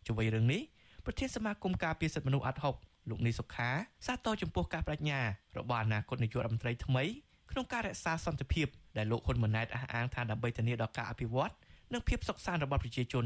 [0.08, 0.62] ជួយរឿងនេះ
[1.06, 2.76] ប្រធានសមាគមការពារសិទ្ធិមនុស្សអាត់ហុក
[3.10, 3.70] លោកនីសុខា
[4.06, 5.20] សាទរចំពោះការបដិញ្ញា
[5.58, 7.04] របស់អាណាគតនាយករដ្ឋមន្ត្រីថ្មី
[7.52, 11.52] ក្នុងការរក្សាសន្តិភាពដែលលោកហ៊ុនម៉ាណែតអះអាងថាដើម្បីធានាដល់ការអភិវឌ្ឍ
[11.94, 13.26] និងភាពសុខសាន្តរបស់ប្រជាជន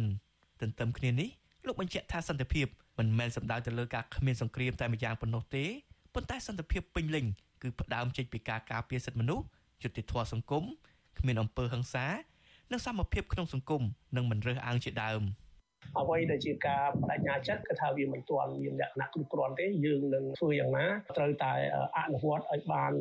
[0.62, 1.30] ទន្ទឹមគ្នានេះ
[1.66, 5.66] លោកបញ្ជាក់ថាសន្តិភាពមិនមែនសំដៅទៅលើការគ្មានសង្គ្រាមតែម្យ៉ាងប៉ុណ្ណោះទេ
[6.14, 7.26] ប៉ុន្តែសន្តិភាពពេញលេញ
[7.62, 9.46] គឺផ្ដើមចេញពីការការពារសិទ្ធិមនុស្ស
[9.84, 10.64] យុត្តិធម៌សង្គម
[11.20, 12.08] គ្មានអំពើហិង្សា
[12.72, 13.84] និងសមភាពក្នុងសង្គម
[14.16, 15.22] និងមិនរើសអើងជាដើម។
[16.00, 20.86] អ្វីដែលជាការបដិញ្ញាចិត្តគឺថាវាមិនទាន់មានលក្ខណៈគ្រប់គ្រាន់ទេយើងនឹងធ្វើយ៉ាងណា
[21.18, 21.54] ត្រូវតែ
[21.98, 22.94] អនុវត្តឲ្យបាន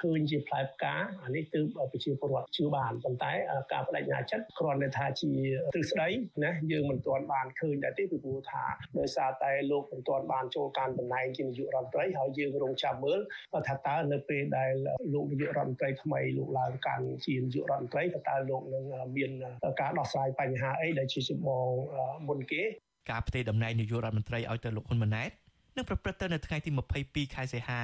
[0.00, 0.94] ឃើញជាផ្លែផ្កា
[1.24, 1.60] អានេះគឺ
[1.92, 3.32] ប្រជាពលរដ្ឋជឿបានប៉ុន្តែ
[3.72, 5.32] ការបដិញ្ញាចិត្តគ្រាន់តែថាជា
[5.74, 6.08] ទ្រឹស្ដី
[6.44, 8.64] ណាយើងមិនទាន់បានឃើញដែរទេពីព្រោះថា
[8.98, 13.20] ដោយសារតែលោកមិនទាន់បានចូលកាន់តំណែងជានាយករដ្ឋមន្ត្រីហើយយើងរងចាំមើល
[13.68, 14.72] ថាតើនៅពេលដែល
[15.14, 18.84] លោកនាយករដ្ឋមន្ត្រីថ្មីលោកឡើងកាន់ជានាយករដ្ឋមន្ត្រីតើលោកនឹង
[19.16, 19.30] មាន
[19.80, 21.66] ការដោះស្រាយបញ្ហាអីដែលជាចម្បង
[22.28, 22.62] មុនគេ
[23.10, 25.30] ការផ្ទេរតំណែងនាយករដ្ឋមន្ត្រីឲ្យទៅលោកហ៊ុនម៉ាណែត
[25.76, 26.70] នឹងប្រព្រឹត្តទៅនៅថ្ងៃទី
[27.02, 27.80] 22ខែសីហា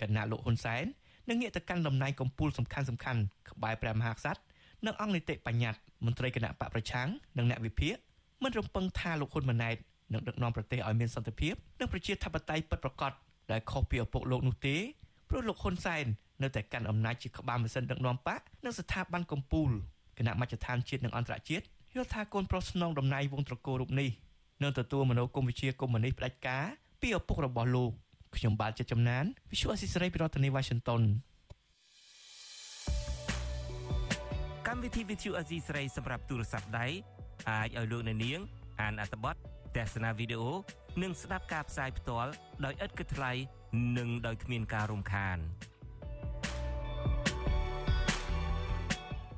[0.00, 0.84] គណៈលោកហ៊ុនសែន
[1.28, 4.40] នឹងងាកទៅកាន់តំណែងកម្ពូលសំខាន់សំខាន់ក្បែរព្រះមហាក្សត្រ
[4.86, 7.94] និងអង្គនីតិបញ្ញត្តិមន្ត្រីគណៈបកប្រឆាំងនិងអ្នកវិភាគ
[8.42, 9.76] មិនរំពឹងថាលោកហ៊ុនម៉ាណែត
[10.12, 13.12] នឹងដឹកនាំប្រទេសឲ្យមានសន្តិភាពនិងប្រជាធិបតេយ្យពិតប្រាកដ
[13.50, 14.76] ដែលខុសពីឪពុកលោកនោះទេ
[15.28, 16.04] ព្រោះលោកហ៊ុនសែន
[16.42, 19.72] នៅតែកាន់អំណាចជាក្បាលម៉ាស៊ីនដឹកនាំបកនិងស្ថាប័នកម្ពុជា
[20.18, 24.10] គណៈមជ្ឈដ្ឋានជាតិនិងអន្តរជាតិ យល់ថាកូនប្រុសស្នងតំណែងវងត្រកូលរូបនេះ
[24.62, 26.64] នឹងទទួលមនោគមវិជ្ជាកុម្មុយនីសផ្ដាច់ការ
[27.00, 27.90] ពីឪពុករបស់លោក
[28.36, 31.02] ខ្ញុំបាទជាចំណាន Visual Assisray ពីរដ្ឋធានី Washington
[34.66, 36.86] កម្មវិធី Visual Assisray សម្រាប់ទូរស័ព្ទដៃ
[37.50, 38.40] អាចឲ្យលោកអ្នកនាង
[38.80, 39.34] អានអត្ថបទ
[39.76, 40.52] ទស្សនាវីដេអូ
[41.02, 42.30] និងស្ដាប់ការផ្សាយផ្ទាល់
[42.64, 43.32] ដោយឥតគិតថ្លៃ
[43.98, 45.38] និងដោយគ្មានការរំខាន។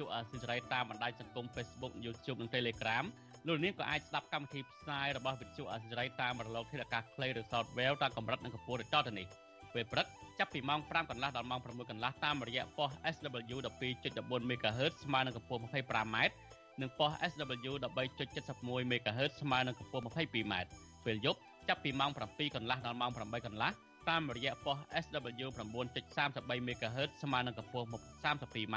[0.00, 3.04] របស់វិទ្យុអសិរ័យតាមបណ្ដាញសង្គម Facebook YouTube និង Telegram
[3.46, 9.26] លោកនាងក៏អាចស្ដាប់កម្មវិធីផ្សាយរបស់វិទ្យុអសិរ័យតាមរលកធាតុអាកាសខ្លីឬ Shortwave តាមកម្រិតនិងកម្ពស់ដូចតទៅនេះ
[9.74, 10.06] ពេលព្រឹក
[10.38, 13.56] ចាប់ពីម៉ោង5កន្លះដល់ម៉ោង6កន្លះតាមរយៈប៉ុស SW
[14.04, 16.16] 12.14 MHz ស្មើនឹងកម្ពស់ 25m
[16.80, 17.72] និងប៉ុស SW
[18.24, 20.54] 13.71 MHz ស្មើនឹងកម្ពស់ 22m
[21.06, 23.70] ពេលយប់ចាប់ពីម៉ោង7កន្លះដល់ម៉ោង8កន្លះ
[24.08, 25.46] តាមរយៈប៉ុស SW
[25.98, 27.86] 9.33 MHz ស្មើនឹងកម្ពស់
[28.24, 28.76] 32m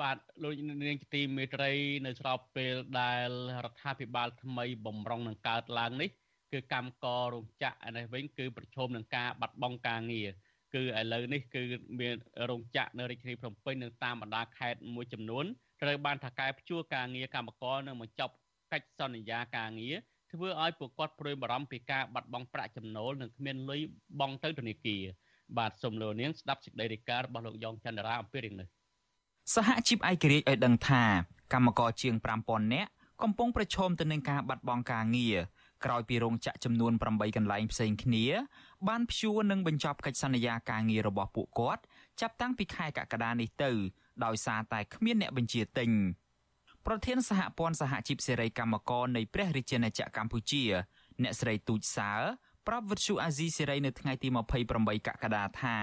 [0.00, 1.70] បាទលោកនាងជាទីមេត្រី
[2.06, 3.28] នៅស្របពេលដែល
[3.64, 6.10] រដ្ឋាភិបាលថ្មីបំរុងនឹងកើតឡើងនេះ
[6.52, 10.28] គឺកម្មកររោងចក្រនេះវិញគឺប្រឈមនឹងការបាត់បង់ការងារ
[10.74, 11.62] គឺឥឡូវនេះគឺ
[12.00, 12.16] មាន
[12.50, 15.44] រោងចក្រនៅរាជធានីភ្នំពេញនិងតាមបណ្ដាខេត្តមួយចំនួន
[15.82, 18.34] ត្រូវបានថកែព្យួរការងារកម្មករនិងបញ្ចប់
[18.72, 19.96] កិច្ចសន្យាការងារ
[20.32, 23.80] ធ្វើឲ្យពួកគាត់ព្រួយបារម្ភពីការបាត់បង់ប្រាក់ចំណូលនិងគ្មានលុយ
[24.20, 25.02] បង់ទៅធនាគារ
[25.58, 28.68] បាទសូមលោកនាងស្ដាប់សេចក្តីរាយការណ៍របស់លោកយ៉ងច័ន្ទរាអំពីរឿងនេះ
[29.54, 31.04] សហជីពឯករាជ្យឲ្យដឹងថា
[31.52, 32.90] កម្មករជាង5000នាក់
[33.22, 35.36] កំពុងប្រឈមទៅនឹងការបាត់បង់ការងារ
[35.84, 38.24] ក្រោយពីរោងចក្រចំនួន8កន្លែងផ្សេងគ្នា
[38.88, 41.82] បានព្យួរនិងបញ្ចប់កិច្ចសន្យាការងាររបស់ពួកគាត់
[42.20, 43.70] ចាប់តាំងពីខែកក្កដានេះទៅ
[44.24, 45.90] ដោយសារតែគ្មានអ្នកបញ្ជាទិញ
[46.86, 50.64] ប្រធានសហព័ន្ធសហជីពសេរីកម្មករនៃព្រះរាជាណាចក្រកម្ពុជា
[51.22, 52.12] អ្នកស្រីទូចសើ
[52.66, 54.28] ប្រាប់វិទ្យុអាស៊ីសេរីនៅថ្ងៃទី
[54.68, 55.78] 28កក្កដាថា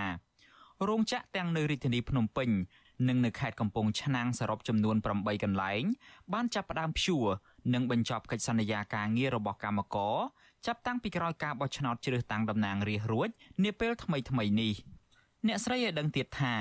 [0.88, 2.50] រោងចក្រទាំងនៅរាជធានីភ្នំពេញ
[3.08, 5.84] និងនៅខេត្តកំពង់ឆ្នាំងសរុបចំនួន8កន្លែង
[6.34, 7.26] បានចាប់ផ្ដើមព្យួរ
[7.74, 10.16] និងបញ្ចប់កិច្ចសន្យាការងាររបស់កម្មករ
[10.66, 13.30] ចាប់តាំងពីក្រោយការបោះឆ្នោតជ្រើសតាំងតំណាងរាស្ត្ររួច
[13.64, 14.74] នាពេលថ្មីថ្មីនេះ
[15.48, 16.54] អ្នកស្រីឲ្យដឹងទៀតថា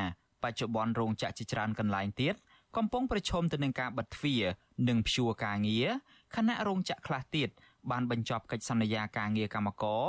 [0.42, 2.34] បច្ចុប្បន្នរោងចក្រជាច្រើនកន្លែងទៀត
[2.76, 4.42] កំពុងប្រឈមទៅនឹងការបិទទ្វារ
[4.88, 5.88] និងព្យួរការងារ
[6.36, 7.48] ខណៈរោងចក្រខ្លះទៀត
[7.90, 10.04] បានបញ្ចប់កិច្ចសន្យាការងារកម្មករ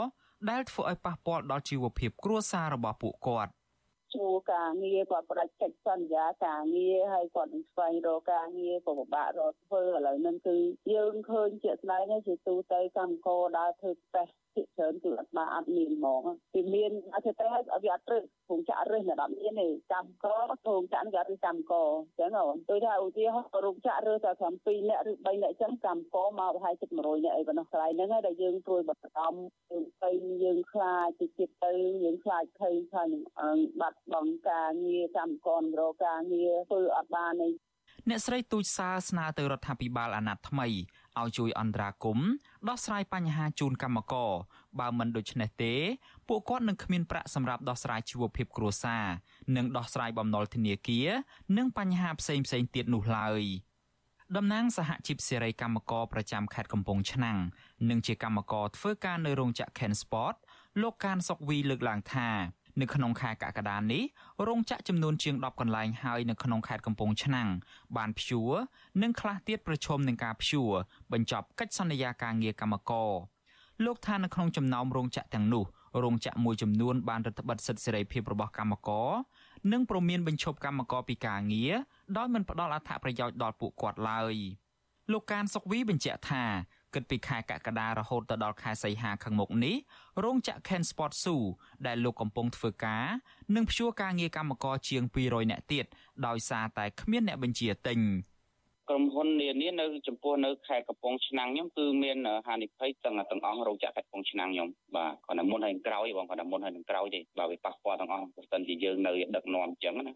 [0.49, 3.51] ដែលធ្វើឲ្យប៉ះពាល់ដល់ជីវភាពគ្រួសាររបស់ពួកគាត់។
[4.15, 10.57] ជួការងារគាត់ផ្ដាច់កិច្ចសន្យាការងារហើយគាត់នឹងស្វែងរកការងារក៏ពិបាករកធ្វើឥឡូវហ្នឹងគឺ
[10.93, 16.21] យើងឃើញជាក់ស្ដែងជាទូទៅកម្មករដើរធ្វើតេស្ត ភាគច្រើនគឺអត់បានអត់មានហ្មង
[16.55, 20.27] វាមានអត់ទេឲ្យវាអត់រើសពងចាក់រើសនៅដល់មានទេកម្មក
[20.65, 29.33] ពងចាក់វាអត់រើសកម្មកអញ្ចឹងអូនដូចថាឧទាហរណ៍រោងចាក់រើសតែត្រឹម2នាក់ឬ3នាក់អញ្ចឹងកម្មកមកប្រហែលជិត100នាក់អីប៉ុណ្ណោះកន្លែងហ្នឹងហើយដែលយើងព្រួយបាត់ដំ
[29.71, 30.11] យើងទៅ
[30.43, 31.71] យើងខ្លាចតិចទៀតទៅ
[32.03, 33.09] យើងខ្លាចភ័យខ្លាច
[33.81, 35.47] បាត់បង់ការងារកម្មក
[35.79, 37.49] រកការងារធ្វើអត់បានទេ
[38.09, 40.67] អ្នកស្រីទូចសាស្នើទៅរដ្ឋាភិបាលអាណត្តិថ្មី
[41.21, 42.29] ឲ្យជួយអន្តរាគមន៍
[42.69, 44.31] ដោះស្រាយបញ្ហាជូនកម្មករ
[44.79, 45.75] បើមិនដូច្នេះទេ
[46.27, 49.05] ពួកគាត់នឹងគ្មានប្រាក់សម្រាប់ដោះស្រាយជីវភាពគ្រួសារ
[49.55, 51.09] និងដោះស្រាយបំណុលធនាគារ
[51.57, 53.43] និងបញ្ហាផ្សេងផ្សេងទៀតនោះឡើយ
[54.35, 57.37] តំណាងសហជីពសេរីកម្មករប្រចាំខេត្តកំពង់ឆ្នាំង
[57.89, 60.35] និងជាកម្មករធ្វើការនៅរោងចក្រ Ken Sport
[60.81, 62.29] លោកកានសុកវីលើកឡើងថា
[62.81, 64.03] នៅក្នុងខែកក្កដានេះ
[64.47, 67.49] រោងចក្រចំនួនជាង10កន្លែងហើយនៅក្នុងខេត្តកំពង់ឆ្នាំង
[67.97, 68.51] បានព្យួរ
[69.01, 70.71] និងខ្លះទៀតប្រឈមនឹងការព្យួរ
[71.13, 73.11] បញ្ចប់កិច្ចសន្យាការងារកម្មករ
[73.85, 75.65] លោកថានៅក្នុងចំណោមរោងចក្រទាំងនោះ
[76.03, 79.09] រោងចក្រមួយចំនួនបានរដ្ឋបិទសិទ្ធិសេរីភាពរបស់កម្មករ
[79.71, 81.73] និងប្រមានបញ្ឈប់កម្មករពីការងារ
[82.17, 84.35] ដោយមិនផ្ដល់អត្ថប្រយោជន៍ដល់ពួកគាត់ឡើយ
[85.11, 86.43] លោកកានសុកវីបញ្ជាក់ថា
[86.94, 89.76] គិតពីខែកក្កដារហូតទៅដល់ខែសីហាខាងមុខនេះ
[90.24, 91.40] រោងចក្រ Ken Sport Zoo
[91.86, 93.06] ដែលលោកកំពុងធ្វើការ
[93.56, 95.84] នឹងព្យួរការងារកម្មករជាង200នាក់ទៀត
[96.26, 98.00] ដោយសារតែគ្មានអ្នកបញ្ជាទិញ
[98.90, 110.12] ក្រុមហ៊ុននានានៅចំពោះនៅខេត្តកំពង់ឆ្នាំងខ្ញុំគឺមានហានិភ័យទាំងទាំងអង្គរោងចក្រខេត្តកំពង់ឆ្នាំងខ្ញុំបាទគាត់តែមុនហើយក្រោយបងគាត់តែមុនហើយនឹងក្រោយទេបាទវាប៉ះពាល់ទាំងអស់បើមិនជាយើងនៅដឹកនាំអញ្ចឹងណា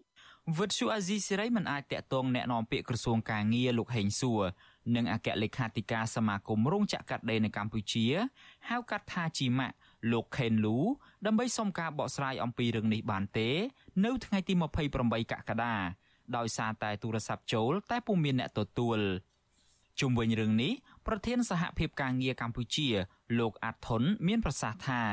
[0.59, 4.43] វិទ្យុអាស៊ីសេរីមិនអាចតាក់ទងแนะនាំពាក្យក្រសួងការងារលោកហេងសួរ
[4.96, 8.06] និងអគ្គលេខាធិការសមាគមរោងចក្រកាត់ដេរនៅកម្ពុជា
[8.70, 9.76] ហៅកាត់ថាជីម៉ាក់
[10.12, 10.78] លោកខេនលូ
[11.26, 13.50] ដើម្បីសុំការបកស្រាយអំពីរឿងនេះបានទេ
[14.06, 14.54] នៅថ្ងៃទី
[14.94, 15.76] 28កក្កដា
[16.38, 19.00] ដោយសារតែទូរស័ព្ទចូល តែពុំមានអ្នកទទួល
[20.00, 20.74] ជុំវិញរឿងនេះ
[21.08, 22.88] ប្រធានសហភាពការងារកម្ពុជា
[23.40, 25.04] លោកអាត់ថុនមានប្រសាសន៍ថា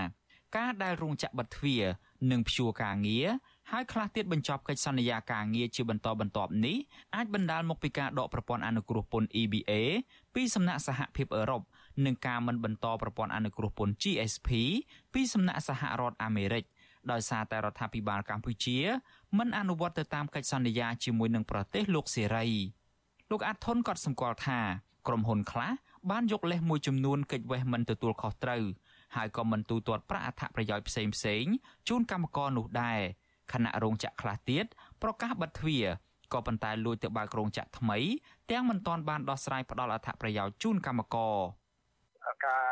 [0.57, 1.85] ការដែលរោងចក្របិទទ្វារ
[2.31, 3.27] និងព្យួរការងារ
[3.73, 6.77] ហើយខ្លះទៀតបញ្ចប់កិច្ចសន្យាការងារជាបន្តបន្ទាប់នេះ
[7.17, 9.73] អាចបណ្ដាលមកពីការដកប្រព័ន្ធអនុគ្រោះពន្ធ EBA
[10.35, 11.63] ពីសំណាក់សហភាពអឺរ៉ុប
[12.05, 14.49] និងការមិនបន្តប្រព័ន្ធអនុគ្រោះពន្ធ GSP
[15.15, 16.65] ពីសំណាក់សហរដ្ឋអាមេរិក
[17.11, 18.79] ដោយសារតែរដ្ឋាភិបាលកម្ពុជា
[19.39, 22.47] មិនអនុវត្តទៅតាមកិច្ចសន្យាជាមួយនឹងប្រទេសលោកសេរី
[23.31, 24.61] លោកអាត់ថុនក៏សម្គាល់ថា
[25.07, 25.73] ក្រុមហ៊ុនខ្លះ
[26.11, 28.63] បានយកលេសមួយចំនួនកិច្ចវេះមិនទទួលខុសត្រូវ
[29.17, 31.45] ហើយក៏មិនទូទាត់ប្រាក់អត្ថប្រយោជន៍ផ្សេងផ្សេង
[31.89, 33.01] ជូនកម្មករនោះដែរ
[33.53, 34.67] ខណៈរោងចក្រខ្លះទៀត
[35.03, 35.87] ប្រកាសបិទទ្វារ
[36.33, 37.99] ក៏ប៉ុន្តែលួចទៅបើករោងចក្រថ្មី
[38.51, 41.37] ទាំងមិនទាន់បានដោះស្រាយផ្ដល់អត្ថប្រយោជន៍ជូនកម្មករ
[42.47, 42.67] ការ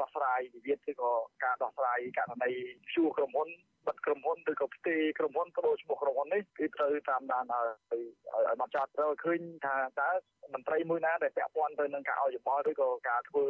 [0.00, 1.12] ដោះស្រាយវិវាទឬក៏
[1.44, 2.52] ការដោះស្រាយករណី
[2.94, 3.48] ជួក្រុមហ៊ុន
[3.86, 10.10] បិទក្រុមហ៊ុនឬក៏ផ្ទេរក្រុមហ៊ុនបដូរឈ្មោះក្រុមហ៊ុននេះគឺត្រូវតាមដានឲ្យឲ្យបានចាត់ត្រូវឃើញថាតើ
[10.54, 13.46] មន្ត្រីមួយណាដែលពាក់ព័ន្ធទៅនឹងការឲ្យយោបល់ឬក៏ការធ្វើ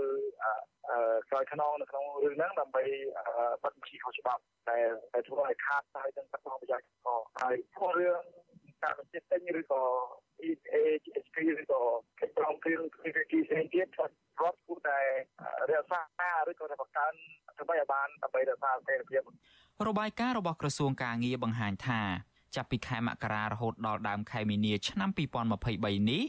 [1.31, 2.85] ក្រោយខ្នងនៅក្នុងរឿងហ្នឹងដើម្បី
[3.64, 8.23] បិទបញ្ជីខុសច្បាប់ដែលដែលធ្វើឲ្យខាតហើយនឹងបាត់បង់ប្រយោជន៍ក៏ហើយព្រោះរឿង
[8.83, 9.83] ការបញ្ជាទិញឬក៏
[10.49, 11.83] EA GSP ឬក៏
[12.20, 14.99] កិច្ចព្រមព្រៀងពីវិធីផ្សេងទៀតរដ្ឋគួរតែ
[15.70, 17.14] រក្សាឬក៏បង្កើន
[17.59, 19.23] ដើម្បីឲ្យបានដើម្បីរក្សាស្ថិរភាព
[19.89, 22.01] របាយការណ៍របស់ក្រសួងការងារបង្ហាញថា
[22.55, 25.11] ចាប់ពីខែមករារហូតដល់ដើមខែមីនាឆ្នាំ
[25.59, 26.23] 2023នេះ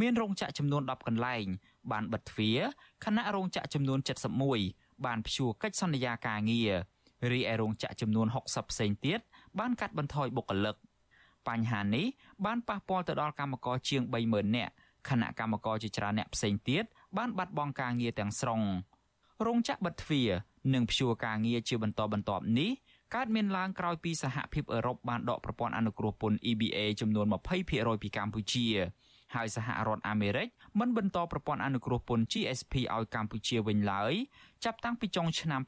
[0.00, 1.44] មានរោងចក្រចំនួន10កន្លែង
[1.92, 2.58] បានបិទទ្វារ
[3.04, 3.98] ខណៈរោងចក្រចំនួន
[4.52, 6.72] 71បានព្យួរកិច្ចសន្យាការងារ
[7.32, 9.20] រីឯរោងចក្រចំនួន60ផ្សេងទៀត
[9.58, 10.76] បានកាត់បន្ថយបុគ្គលិក
[11.48, 12.06] បញ្ហានេះ
[12.44, 14.72] បានប៉ះពាល់ទៅដល់កម្មករជាង30000នាក់
[15.08, 16.84] ខណៈកម្មករជាច្រើនអ្នកផ្សេងទៀត
[17.16, 18.62] បានបាត់បង់ការងារទាំងស្រុង
[19.46, 20.30] រោងចក្របិទទ្វារ
[20.74, 22.70] និងព្យួរការងារជាបន្តបន្ទាប់នេះ
[23.14, 27.26] កើតមានឡើងក្រោយពីសហភាពអឺរ៉ុបបានដកប្រព័ន្ធអនុគ្រោះពន្ធ EBA ចំនួន
[27.64, 28.66] 20%ពីកម្ពុជា
[29.34, 34.12] ហើយសហរដ្ឋអាមេរិកមិនបន្តប្រព័ន្ធអនុគ្រោះពន្ធ GSP ឲ្យកម្ពុជាវិញឡើយ
[34.64, 35.60] ចាប់តាំងពីចុងឆ្នាំ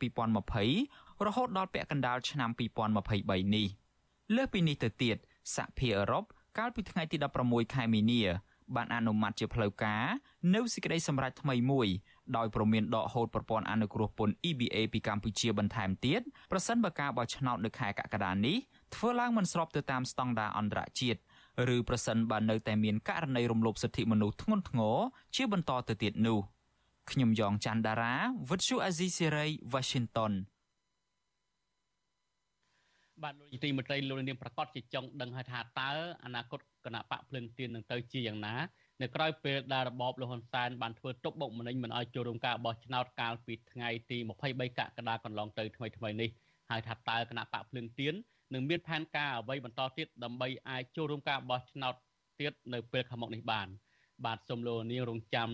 [0.58, 2.50] 2020រហូតដល់ពាក់កណ្ដាលឆ្នាំ
[2.98, 3.66] 2023នេះ
[4.34, 5.16] លើសពីនេះទៅទៀត
[5.56, 6.24] សហភាពអឺរ៉ុប
[6.58, 8.22] កាលពីថ្ងៃទី16ខែមីនា
[8.76, 10.04] បានអនុម័តជាផ្លូវការ
[10.54, 11.88] នៅសេចក្តីសម្រេចថ្មីមួយ
[12.36, 18.56] ដោយប្រមានដកហូតប្រព័ន្ធអនុគ្រោះពន្ធ EBA ពីកម្ពុជាបន្ថែមទៀតប្រសិនបើការបោះឆ្នោតនៅខែកក្កដានេះ
[18.94, 21.20] ធ្វើឡើងមិនស្របទៅតាមស្តង់ដារអន្តរជាតិ
[21.74, 24.98] ឬប្រសិនបើនៅតែមានករណីរំលោភសិទ្ធិមនុស្សធ្ងន់ធ្ងរ
[25.36, 26.40] ជាបន្តទៅទៀតនោះ
[27.10, 28.14] ខ្ញុំយ៉ងច័ន្ទដារា
[28.50, 30.32] វិទ្យុអាស៊ីសេរី Washington
[33.24, 35.90] បាទលោកទីមន្ត្រីលោកនាងប្រកាសជាចង់ដឹងហើយថាតើ
[36.24, 38.54] អនាគតគណៈបកភ្លឹងទៀននឹងទៅជាយ៉ាងណា
[39.02, 46.30] នៅក្រៅពេលដែលរបបលហ៊ុនសែនបានធ្វើទុកបុកម្នេញមិនឲ្យចូលរួមការបោះឆ្នោតកាលពីថ្ងៃទី23កក្កដាកន្លងទៅថ្មីថ្មីនេះ
[46.70, 48.14] ហើយថាតើគណៈបកភ្លឹងទៀន
[48.54, 51.94] នឹងមានផែនការអ្វីបន្តទៀតដើម្បីអាចចូលរួមការបោះឆ្នោត
[52.40, 53.68] ទៀតនៅពេលខាងមុខនេះបាន
[54.24, 55.48] បាទសូមលោកនាងរងចាំ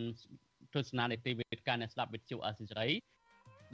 [0.75, 2.91] ទស្សនានីតិវិទ្យាអ្នកស្ដាប់វិទ្យុអសិរ័យ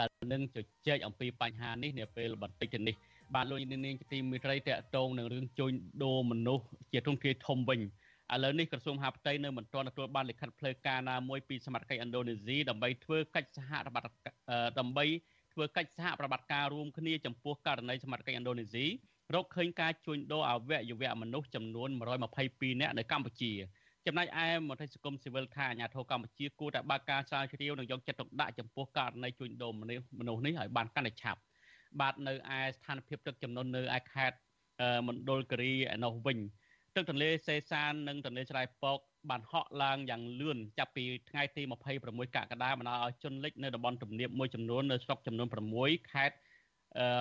[0.01, 2.97] ដែលនឹងជជែកអំពីបញ្ហានេះនាពេលបន្តិចទៅនេះ
[3.35, 7.81] បាទលោកនាងជាទីមេត្រីតកតងនឹងរឿងជួញដូរមនុស្សជាទុនធាយធំវិញ
[8.35, 14.11] ឥឡូវនេះក្រសួងមហាផ្ទៃនៅមិនទាន់ទទួលបានលិខិតផ្លូវការណាមួយពីសមាជិកឥណ្ឌូនេស៊ីដើម្បីធ្វើកិច្ចសហប្រតិ
[14.79, 15.05] ដើម្បី
[15.53, 18.87] ធ្វើកិច្ចសហប្រតិបត្តិការរួមគ្នាចំពោះករណីសមាជិកឥណ្ឌូនេស៊ី
[19.35, 21.89] រកឃើញការជួញដូរអវយវៈមនុស្សចំនួន
[22.35, 23.53] 122នាក់នៅកម្ពុជា
[24.07, 29.83] ចំណែកឯមន្ត្រីសង្គមស៊ីវិលថាអាញាធរកម្ពុជាគួរតែបើកការស្រាវជ្រាវនិងយកចិត្តទុកដាក់ចំពោះករណីជួញដូរម
[30.29, 31.41] នុស្សនេះឲ្យបានកាន់តែឆាប់
[32.01, 34.39] បាទនៅឯស្ថានភាពទឹកចំនួននៅឯខេត្ត
[35.09, 36.39] មណ្ឌលគិរីឯនោះវិញ
[36.95, 38.99] ទឹកទន្លេសេសាននិងទន្លេឆ្លៃពក
[39.31, 41.63] បានហក់ឡើងយ៉ាងលឿនចាប់ពីថ្ងៃទី
[41.99, 46.37] 26កក្កដាបណ្ដាលឲ្យជនលិចនៅតំបន់ទំនាបមួយចំនួននៅស្រុកចំនួន6ខេត្ត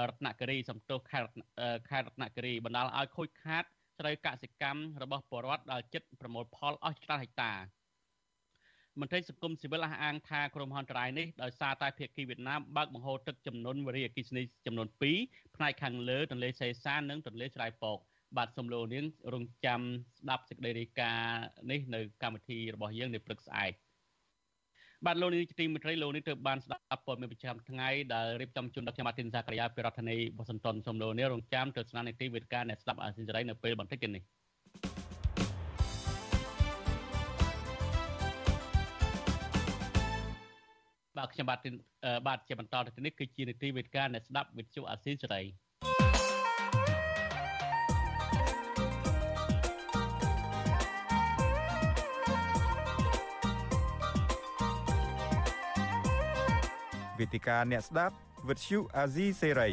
[0.07, 1.27] រតនគិរីសំទោសខេត្ត
[1.89, 3.63] ខេត្តរតនគិរីបណ្ដាលឲ្យខូចខាត
[3.99, 7.51] ស្រូវកសិកម្មរបស់ពលរដ្ឋដល់ជិតប្រមូលផលអស់ច្រើនហិកតា
[8.99, 14.87] មន្ត្រីសង្គមស៊ីវិលអះអាងថាក្រុមហ៊ុនតរ៉ៃនេះដោយសារតែភៀកគីវៀតណាមបើកបង្ហូរទឹកចំនួនវរីអគិសនីចំនួន
[15.21, 17.97] 2ផ្នែកខាងលើទន្លេសេសាននិងទន្លេស្រែពក
[18.37, 19.81] បាទសំឡូនាងរងចាំ
[20.19, 23.73] ស្ដាប់សេចក្តីរាយការណ៍នេះនៅកម្មវិធីរបស់យើងនៅព្រឹកស្អែក
[25.05, 34.23] បាទលោកនេះទីមេត្រីលោកនេះទើបបានស្ដាប់ព័ត៌មានប្រចាំថ្ងៃដែលរៀបចំជូនដល់ខ្ញុំអាទិនសាករិយាពីរដ្ឋធានីវ៉ាស៊ីនតោនសំឡូនេះរងចាំទស្សនានីតិវិទ្យាអ្នកស្ដាប់អាស៊ីសេរីនៅពេលបន្តិចទៀតនេះ
[41.21, 41.59] បាទខ្ញុំបាទ
[42.27, 45.41] បាទជាបន្តទៅនេះគឺជានីតិវិទ្យាអ្នកស្ដាប់វិទ្យុអាស៊ីសេរី
[57.19, 58.15] វេទិកាអ្នកស្ដាប់
[58.49, 59.69] វិទ្យុអាស៊ីសេរី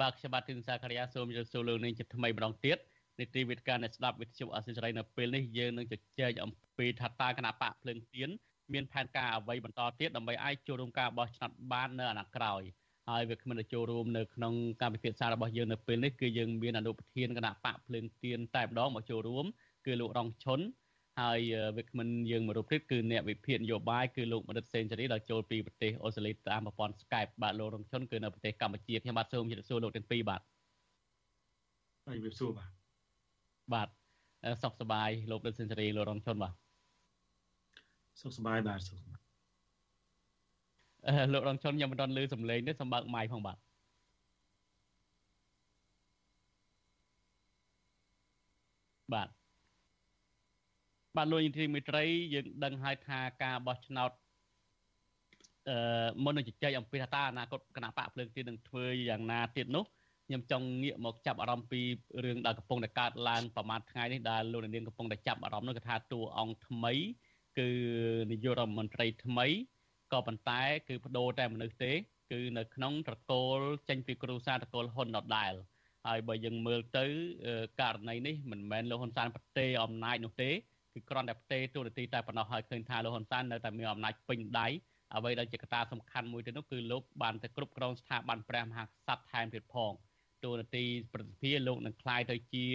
[0.00, 2.78] បាទខ្ញុំបាទទីនសាករិយាសូមជម្រាបសួរលោកនាងជាថ្មីម្ដងទៀត
[3.20, 8.30] នីតិវិទ្យាអ្នកស្ដាប់វិទ្យុអាស៊ីសេរីនៅពេលនេះយើងនឹងជជែកអំពីថាតើគណៈបកភ្លើងទៀន
[8.72, 12.62] មានផែនការអ្វីបន្តទៀតដើម្បីអាចចូលរួមការបោះឆ្នោតបាននៅអនាគតក្រោយ
[13.08, 19.44] ហើយវាគ្មិនចូលរួមនៅក្នុងការពិភាក្សារបស់យើងនៅពេលនេះគឺយើងមានអនុប្រធានគណៈបកភ្លើងទៀនតែម្ដងមកចូលរួម
[19.86, 20.60] គឺលោករងឈុន
[21.20, 21.40] ហើយ
[21.76, 30.40] វិក្កាមិនយើងមួយរូបទៀតគឺអ្នកវិភាគនយោបាយគឺលោកមនិតសេនស៊ូរីដែលចូលពីប្រទេសអូស្ត្រាលីតាមប្រព័ន្ធ Skype បាទលោករងឈុនគឺនៅប្រទេសកម្ពុជាខ្ញុំបាទសូមជម្រាបសួរលោកទាំងពីរបាទ
[32.06, 32.79] ហើយជម្រាបសួរបាទ
[33.74, 33.88] បាទ
[34.62, 36.52] សុខសប្បាយលោកមនិតសេនស៊ូរីលោករងឈុនបាទ
[38.20, 39.20] សុខសប្បាយបាទសុខសប្បាយ
[41.06, 43.58] អឺលោករងឈុនខ្ញុំមិនទាន់ឮសំឡេងទេសូមបើកម៉ៃផងបាទ
[49.14, 49.28] បាទ
[51.16, 52.04] បាទលោកនាយមេត្រី
[52.34, 54.10] យើងដឹងហើយថាការបោះឆ្នោត
[55.68, 55.76] អឺ
[56.24, 59.84] មុននឹងជជែកអំពីថាតើអនាគតគណៈបកភ្លើងទីនឹងធ្វើយ៉ាងណាទៀតនោះ
[60.30, 61.80] ខ្ញុំចង់ងាកមកចាប់អារម្មណ៍ពី
[62.24, 66.92] រឿងដែលកំពុងតែកើតឡើងប្រហែលថ្ងៃនេះដែលលោកនាងកំពុងតែចាប់អារម្មណ៍នោះគឺថាតួអង្គថ្មី
[67.58, 67.70] គឺ
[68.30, 69.46] នាយករដ្ឋមន្ត្រីថ្មី
[70.12, 71.92] ក៏ប៉ុន្តែ គឺបដូរតែមនុស្សទេ
[72.32, 75.52] គឺនៅក្នុងត្រកូលចេញពីគ្រូសាត្រកូលហ៊ុនដដែល
[76.06, 77.04] ហើយបើយើងមើលទៅ
[77.80, 80.50] ករណីនេះមិនមែនលោកហ៊ុនសែនប្រទេសអំណាចនោះទេ
[80.94, 84.68] គឺគ្រាន់តែផ្ទេរទូរនទីតែប៉ុណ្ណោះហើយឃើញថាលោកហ៊ុនសែននៅតែមានអំណាចពេញដៃ
[85.14, 89.92] អ្វីដែលជាកត្តាសំខាន់មួយទៀតនោះគឺលោកបានទៅគ្រប់គ្រងស្ថាប័នព្រះមហាក្សត្រថែមទៀតផង
[90.43, 90.83] ទូរនទី
[91.13, 92.65] ប្រតិភិលោកនឹងคล้ายទៅជា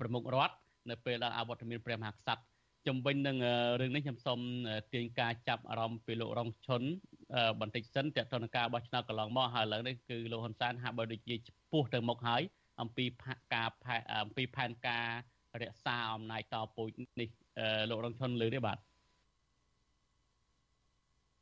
[0.00, 0.54] ប្រមុខរដ្ឋ
[0.90, 2.42] នៅពេលដែលអវត្តមានព្រះមហាក្សត្រ
[2.86, 3.36] ជំវិញនឹង
[3.80, 4.40] រឿងនេះខ្ញុំសូម
[4.94, 6.82] ទាញការចាប់អារម្មណ៍ពីលោករងឈុន
[7.60, 12.42] បន្តិចសិនតើតនការបោះឆ្នោតកន្លងមកហើយឥឡូវនេះគឺលោកហ៊ុនសែនហាក់បីដូចជាចំពោះទៅមុខហើយ
[12.80, 13.04] អំពី
[13.54, 13.68] ការ
[14.24, 15.06] អំពីផែនការ
[15.62, 16.90] រក្សាអំណាចតពូជ
[17.20, 17.28] នេះ
[17.90, 18.78] លោករងឈុនលើទេបាទ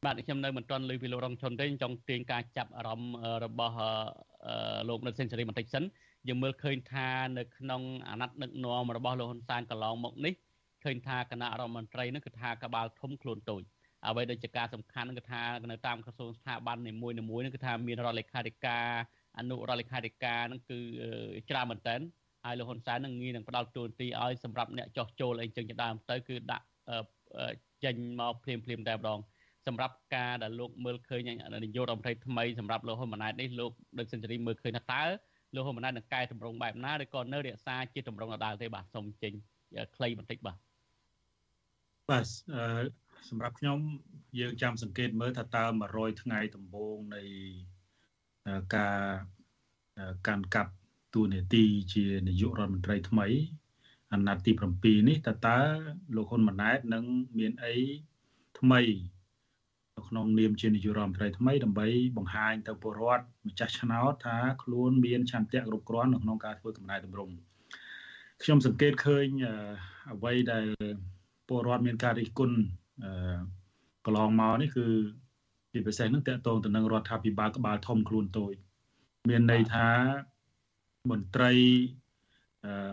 [0.05, 3.76] បាទខ្ញុំនៅមិនទាន់លើពីលោករងឈុនទេចង់ទាញការចាប់អារម្មណ៍របស់
[4.89, 5.84] លោកនៅសេនស៊ូរីបន្តិចសិន
[6.27, 10.34] យើងមើលឃើញថានៅក្នុងអាណត្តិដឹកនាំរបស់លោកហ៊ុនសែនកន្លងមកនេះ
[10.84, 13.62] ឃើញថាគណៈរដ្ឋមន្ត្រីនឹងគឺថាកបាលធំខ្លួនតូច
[14.08, 18.88] អ្វីដែលជាការសំខាន់គឺថានៅតាមក្រសួងស្ថាប័ននីមួយៗនឹងគឺថាមានរដ្ឋលេខាធិការ
[19.38, 20.79] អនុរដ្ឋលេខាធិការនឹងគឺ
[21.49, 21.95] ច្រើនមែនតើ
[22.45, 26.65] ហើយលោកហ៊ុនសែននឹងងាយនឹងផ្ដល់ទូនទីឲ្យសម្រាប់អ្នកចោះចូលអីចឹងជាដើមទៅគឺដាក់
[27.84, 29.19] ចេញមកភ្លាមភ្លាមតែម្ដង
[29.67, 31.21] សម្រាប់ការដែលលោកមើលឃើញ
[31.63, 35.04] នាយករដ្ឋមន្ត្រីថ្មីសម្រាប់លោកហ៊ុនម៉ាណែតនេះលោកដូចសេនស៊ូរីមើលឃើញថាតើ
[35.56, 39.34] លោកហ៊ុនម៉ាណែតនឹងកែតម្រង់បែបណាឬក៏នៅរក្សាជាតម្រង់ដដែលទេបាទសូមចេញ
[39.95, 40.58] ខ្លីបន្តិចបាទ
[42.10, 42.25] បាទ
[43.30, 43.80] សម្រាប់ខ្ញុំ
[44.39, 47.23] យើងចាំសង្កេតមើលថាតើ100ថ្ងៃដំបូងនៃ
[48.75, 48.99] ការ
[50.28, 50.73] កាន់កាប់
[51.15, 53.28] តួនាទីជានាយករដ្ឋមន្ត្រីថ្មី
[54.13, 54.51] អាណត្តិទី
[54.82, 55.60] 7នេះតើតើ
[56.15, 57.04] លោកហ៊ុនម៉ាណែតនឹង
[57.38, 57.75] មានអី
[58.60, 59.14] ថ្មីនៅ
[60.15, 67.34] ក្នុងនាមជានាយករដ្ឋមន្ត្រីថ្មីដើម្បីបង្ហាញទៅពលរដ្ឋម្ចាស់ឆ្នោតថាខ្លួនមានឆន្ទៈគ្រប់គ្រាន់នៅក្នុងការធ្វើកំណែតម្រង់
[68.43, 69.28] ខ្ញុំសង្កេតឃើញ
[70.13, 70.65] អ្វីដែល
[71.47, 72.58] ពលរដ្ឋមានការរិះគន់
[73.04, 73.38] អឺ
[74.06, 74.88] កន្លងមកនេះគឺ
[75.73, 78.54] ជាពិសេសនឹងតកតងទៅនឹងរដ្ឋាភិបាលក្បាលធំខ្លួនតូច
[79.30, 79.89] មានន័យថា
[81.12, 81.51] មន្ត្រី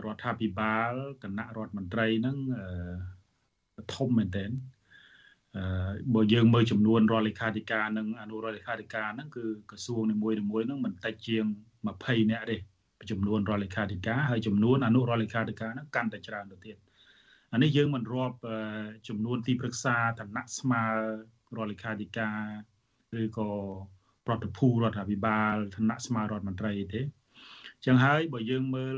[0.05, 2.37] រដ្ឋាភិបាលគណៈរដ្ឋមន្ត្រីហ្នឹង
[3.95, 4.72] ធំមែនទែនអឺ
[6.15, 11.45] បើយើងមើលចំនួនរដ្ឋលេខាធិការនិងអនុរដ្ឋលេខាធិការហ្នឹងគឺក្រសួងនីមួយៗហ្នឹងមិនតិចជាង
[11.89, 12.57] 20នាក់ទេ
[13.11, 16.77] ចំនួនរដ្ឋលេខាធិការហើយចំនួនអនុរដ្ឋលេខាធិការហ្នឹងកាន់តែច្រើនទៅទៀត
[17.53, 18.37] អានេះយើងមិនរាប់
[19.09, 20.95] ចំនួនទីប្រឹក្សាឋានៈស្មើរ
[21.57, 22.39] ដ្ឋលេខាធិការ
[23.23, 23.51] ឬក៏
[24.27, 28.97] ប្រតិភូរដ្ឋាភិបាលឋានៈស្មើរដ្ឋមន្ត្រីទេអញ្ចឹងហើយបើយើងមើល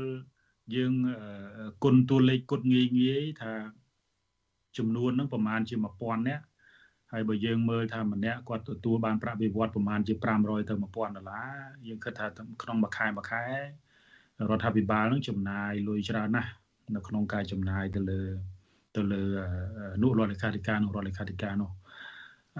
[0.75, 0.93] យើង
[1.83, 3.53] គុណតួលេខគុណងាយងាយថា
[4.77, 6.43] ចំនួនហ្នឹងប្រហែលជា1000នាក់
[7.11, 11.53] ហើយបើយើងមើលថាម្នាក់គាត់ទទួលបានប្រាក់បៀវត្សប្រហែលជា500ទៅ1000ដុល្លារ
[11.87, 12.25] យើងគិតថា
[12.61, 13.45] ក្នុងមួយខែមួយខែ
[14.49, 16.51] រដ្ឋាភិបាលនឹងចំណាយលុយច្រើនណាស់
[16.95, 18.21] នៅក្នុងការចំណាយទៅលើ
[18.95, 19.23] ទៅលើ
[20.01, 21.71] នុរដ្ឋលេខាធិការនុរដ្ឋលេខាធិការនោះ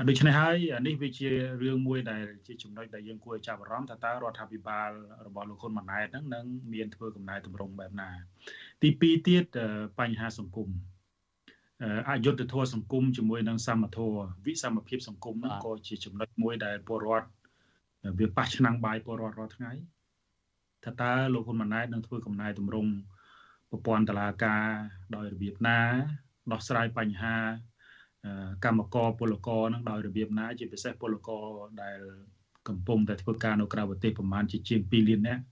[0.09, 1.27] ដូច្នេះហើយនេះវាជា
[1.63, 4.89] រឿងមួយដែលជាចំណុចដែលយើងគួរចាប់អារម្មណ៍ថាតើរដ្ឋាភិបាល
[5.27, 8.09] របស់លោកហ៊ុនម៉ាណែតហ្នឹងនឹងមានធ្វើកំណែតម្រង់បែបណា
[8.81, 9.43] ទី2ទៀត
[9.99, 10.69] បញ្ហាសង្គម
[12.09, 17.27] អយុត្តិធម៌សង្គមជាមួយនឹងសមធម៌វិសមភាពសង្គមហ្នឹងក៏ជាចំណុចមួយដែលពលរដ្ឋ
[18.19, 19.71] វាប៉ះឆ្នាំងបាយពលរដ្ឋរាល់ថ្ងៃ
[20.83, 22.91] ថាតើលោកហ៊ុនម៉ាណែតនឹងធ្វើកំណែតម្រង់
[23.69, 24.65] ប្រព័ន្ធតឡាការ
[25.15, 25.79] ដោយរបៀបណា
[26.51, 27.35] ដោះស្រាយបញ្ហា
[28.65, 31.47] កម្មករពលករនឹងដោយរបៀបណាជាពិសេសពលករ
[31.83, 31.99] ដែល
[32.67, 35.43] កំពុងតែធ្វើការនៅក្រៅប្រទេសប្រមាណជាជាង2លាននាក់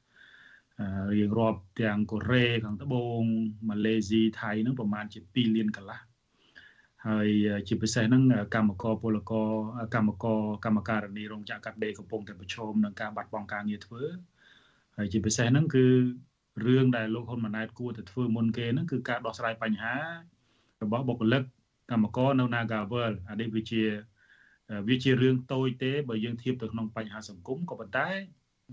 [1.13, 3.21] រៀងរាប់ទាំងកូរ៉េខាងត្បូង
[3.69, 5.99] ម៉ាឡេស៊ីថៃនឹងប្រមាណជា2លានកន្លះ
[7.07, 7.27] ហើយ
[7.67, 8.23] ជាពិសេសហ្នឹង
[8.55, 9.49] កម្មករពលករ
[9.95, 14.03] កម្មករកម្មការនីរោងចក្រកាត់ដេរកំពុងតែប្រឈមនឹងការបាត់បង់ការងារធ្វើ
[14.97, 15.85] ហើយជាពិសេសហ្នឹងគឺ
[16.65, 19.95] រឿងដែលលោកហ៊ុនម៉ាណែតគួរតែធ្វើមុនគេហ្នឹងគឺការដោះស្រាយបញ្ហា
[20.83, 21.43] របស់បុគ្គលិក
[21.91, 23.83] កម្មករនៅ Nagavel អានេះវាជា
[24.89, 28.09] វាជារឿងតូចទេបើយើងធៀបទៅក្នុងបញ្ហាសង្គមក៏ប៉ុន្តែ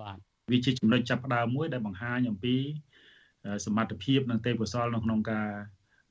[0.01, 0.17] បាទ
[0.53, 2.57] វាជាចំណុចចាប់ផ្ដើមមួយដែលបង្ហាញអំពី
[3.67, 5.49] សមត្ថភាពនិងទេពកោសល្យនៅក្នុងការ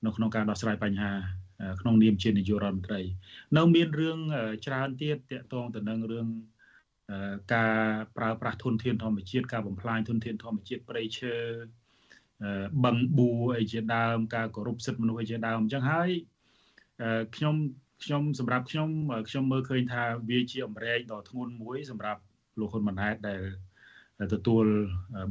[0.06, 1.14] នៅក្នុងការដោះស្រាយបញ្ហា
[1.82, 3.02] ក្នុងនាមជានាយករដ្ឋមន្ត្រី
[3.58, 4.20] នៅមានរឿង
[4.66, 6.28] ច្រើនទៀតតកតងទៅនឹងរឿង
[7.56, 7.78] ការ
[8.18, 11.36] ប្រើប្រាស់ធនធានធម្មជាតិការបំផ្លាញធនធានធម្មជាតិព្រៃឈើ
[12.86, 16.10] បឹងបួអីជាដើម ការគោរពសិទ្ធិមនុស្សអីជាដើមអញ្ចឹងហើយ
[17.36, 17.56] ខ្ញុំ
[18.04, 18.90] ខ្ញុំសម្រាប់ខ្ញុំ
[19.30, 22.22] ខ្ញុំមើលឃើញថាវាជាអំរែកដ៏ធ្ងន់មួយ សម្រាប់
[22.60, 23.42] លោកហ៊ុនម៉ាណែតដែល
[24.34, 24.66] ទទួល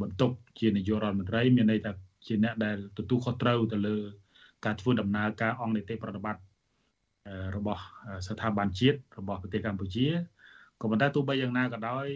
[0.02, 1.92] បន្ទុកជានាយករដ្ឋមន្ត្រី មានន័យថា
[2.26, 3.96] ជាអ្នកដែលទទួលខុសត្រូវទៅលើ
[4.64, 6.42] ការធ្វើដំណើរការអង្គនីតិប្រតិបត្តិ
[7.56, 7.82] របស់
[8.26, 10.06] ស្ថាប័នជាតិរបស់ប្រទេសកម្ពុជា
[10.80, 12.06] ក៏ប៉ុន្តែទោះបីយ៉ាងណាក៏ដោយ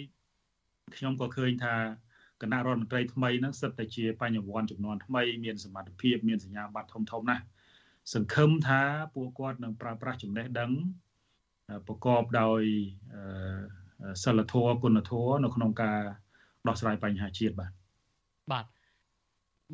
[0.97, 1.75] ខ្ញុំក៏ឃើញថា
[2.43, 7.45] គណៈរដ្ឋមន្ត្រីថ្មីហ្នឹងសិតតែជាបញ្ញវន្តចំនួនថ្មីមានសមត្ថភាពមានសញ្ញាបត្រធំធំណាស់
[8.15, 8.83] សង្ឃឹមថា
[9.15, 10.71] ពួកគាត់នឹងប្រើប្រាស់ចំណេះដឹង
[11.87, 12.63] ប្រកបដោយ
[14.25, 16.01] សិលធម៌គុណធម៌នៅក្នុងការ
[16.69, 17.73] ដោះស្រាយបញ្ហាជាតិបាទ
[18.53, 18.65] បាទ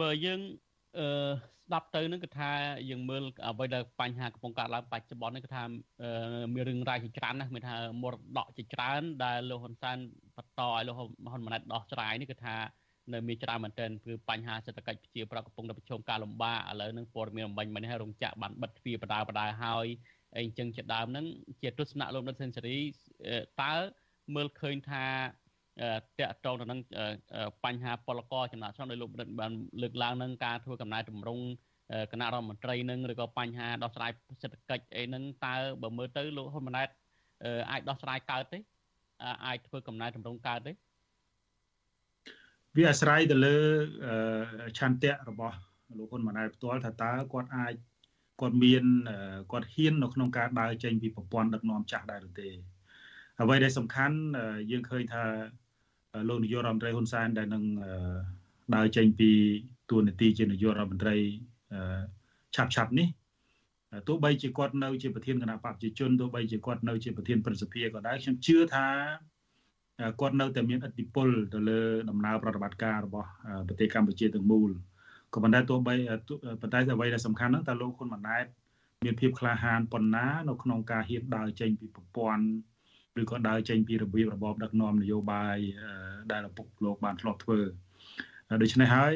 [0.01, 0.41] បើយើង
[0.99, 1.33] អឺ
[1.69, 2.51] ស្ដាប់ទៅនឹងគឺថា
[2.91, 5.63] យើងមើលអ្វីដែលបញ្ហាកំពុងកើតឡើងបច្ចុប្បន្ននេះគឺថា
[6.55, 9.99] មានរឿងរ៉ាវជាច្រើនណាស់មានថាមរតកជាច្រើនដែលលោកហ៊ុនសែន
[10.37, 11.07] បន្តឲ្យលោកហ៊ុ
[11.39, 12.57] នម៉ាណែតដោះស្រាយនេះគឺថា
[13.13, 19.87] នៅមានច្រើនមែនទែនគឺបញ្ហាសេដ្ឋកិច្ចប្រជាប្រដ្ឋកំពុងតែប្រឈមការលំបាកឥឡូវនឹងព័ត៌មានអំបញ្ញមិញហើយរោងចក្របានបិទទ្វារបដាបដាហើយ
[20.35, 21.27] អីអញ្ចឹងជាដើមហ្នឹង
[21.63, 22.79] ជាទស្សនៈលោកដិតសេនស៊ូរី
[23.63, 23.73] តើ
[24.35, 25.05] មើលឃើញថា
[26.19, 26.81] តកតងទៅនឹង
[27.65, 29.11] បញ្ហាពលករចំណាក់ស្រុកដោយលោក
[29.41, 31.45] បានលើកឡើងនឹងការធ្វើកំណែតម្រង់
[32.13, 34.11] គណៈរដ្ឋមន្ត្រីនឹងឬក៏បញ្ហាដោះស្រាយ
[34.43, 36.89] សេដ្ឋកិច្ចអីហ្នឹងតើបើមើលទៅលោកហ៊ុនម៉ាណែត
[37.71, 38.59] អាចដោះស្រាយកើតទេ
[39.47, 40.73] អាចធ្វើកំណែតម្រង់កើតទេ
[42.77, 43.57] វាអាស្រ័យទៅលើ
[44.79, 45.57] ឆន្ទៈរបស់
[45.99, 47.75] លោកហ៊ុនម៉ាណែតផ្ទាល់ថាតើគាត់អាច
[48.41, 48.85] គាត់មាន
[49.53, 52.49] គាត់ហ៊ាននៅក្នុងការដើរចេញពីប្រព័ន្ធដឹកនាំចាស់ដែរឬទេ
[53.41, 54.17] អ្វីដែលសំខាន់
[54.71, 55.25] យើងឃើញថា
[56.29, 57.65] លោកនាយករដ្ឋមន្ត្រីហ៊ុនសែនដែលនឹង
[58.75, 59.31] ដើរចេញពី
[59.91, 61.17] តួនាទីជានាយករដ្ឋមន្ត្រី
[62.55, 63.09] ឆាប់ឆាប់នេះ
[64.09, 68.87] ទោះបីជាគាត់នៅជាប្រធានគណៈបព្វជិជនទោះបីជាគាត់នៅជាប្រធានព្រឹទ្ធសភាក៏ដោយខ្ញុំជឿថា
[70.21, 73.29] គាត់នៅតែមានឥទ្ធិពលទៅលើដំណើរប្រតិបត្តិការរបស់
[73.67, 74.71] ប្រទេសកម្ពុជាទាំងមូល
[75.35, 75.95] ក៏ប៉ុន្តែទោះបី
[76.63, 78.47] ប៉ុន្តែអ្វីដែលសំខាន់ហ្នឹងតើលោកហ៊ុនម៉ាណែត
[79.05, 82.45] មានភាពក្លាហានប៉ុណ្ណានៅក្នុងការហ៊ានដើរចេញពីប្រព័ន្ធ
[83.21, 85.57] ឬក៏ដើរចេញពីរបៀបរបបដឹកនាំនយោបាយ
[86.33, 87.59] ដែលឪពុកលោកបានធ្លាប់ធ្វើ
[88.63, 89.15] ដូច្នេះហើយ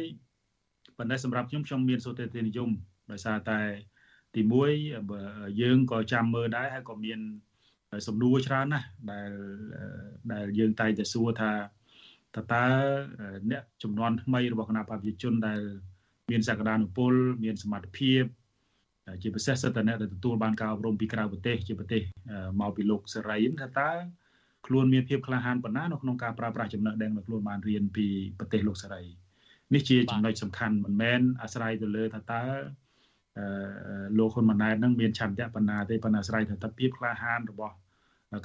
[0.99, 2.71] ប៉ុន្តែសម្រាប់ខ្ញុំខ្ញុំមានសូត្រទេនិយម
[3.11, 3.61] ដោយសារតែ
[4.35, 4.43] ទី
[5.01, 7.21] 1យើងក៏ចាំមើលដែរហើយក៏មាន
[8.09, 9.31] សំណួរច្រើនណាស់ដែល
[10.33, 11.53] ដែលយើងតែងតែសួរថា
[12.37, 12.65] តើតើ
[13.51, 15.61] អ្នកចំនួនថ្មីរបស់គណៈបព្វជិជនដែល
[16.31, 17.13] មានសក្តានុពល
[17.45, 18.23] មានសមត្ថភាព
[19.23, 22.03] ជាពិសេសសិទ្ធិអ្នកដែលទទួលបានការអប់រំពីក្រៅប្រទេសជាប្រទេស
[22.61, 23.91] មកពីលោកសេរីថាតើ
[24.67, 28.07] ខ្លួនមានភាពក្លាហានប៉ុណ្ណានៅក្នុងការប្រើប្រាស់ចំណេះដឹងដែលខ្លួនបានរៀនពី
[28.39, 29.03] ប្រទេសលោកសេរី
[29.75, 32.45] នេះជាចំណុចសំខាន់មិនមែនអាស្រ័យទៅលើថាតើ
[33.39, 37.75] អឺលោកហ៊ុនម៉ាណែតនឹងមានឆន្ទៈបណ្ណាទេប៉ុន្តែអាស្រ័យទៅតែភាពក្លាហានរបស់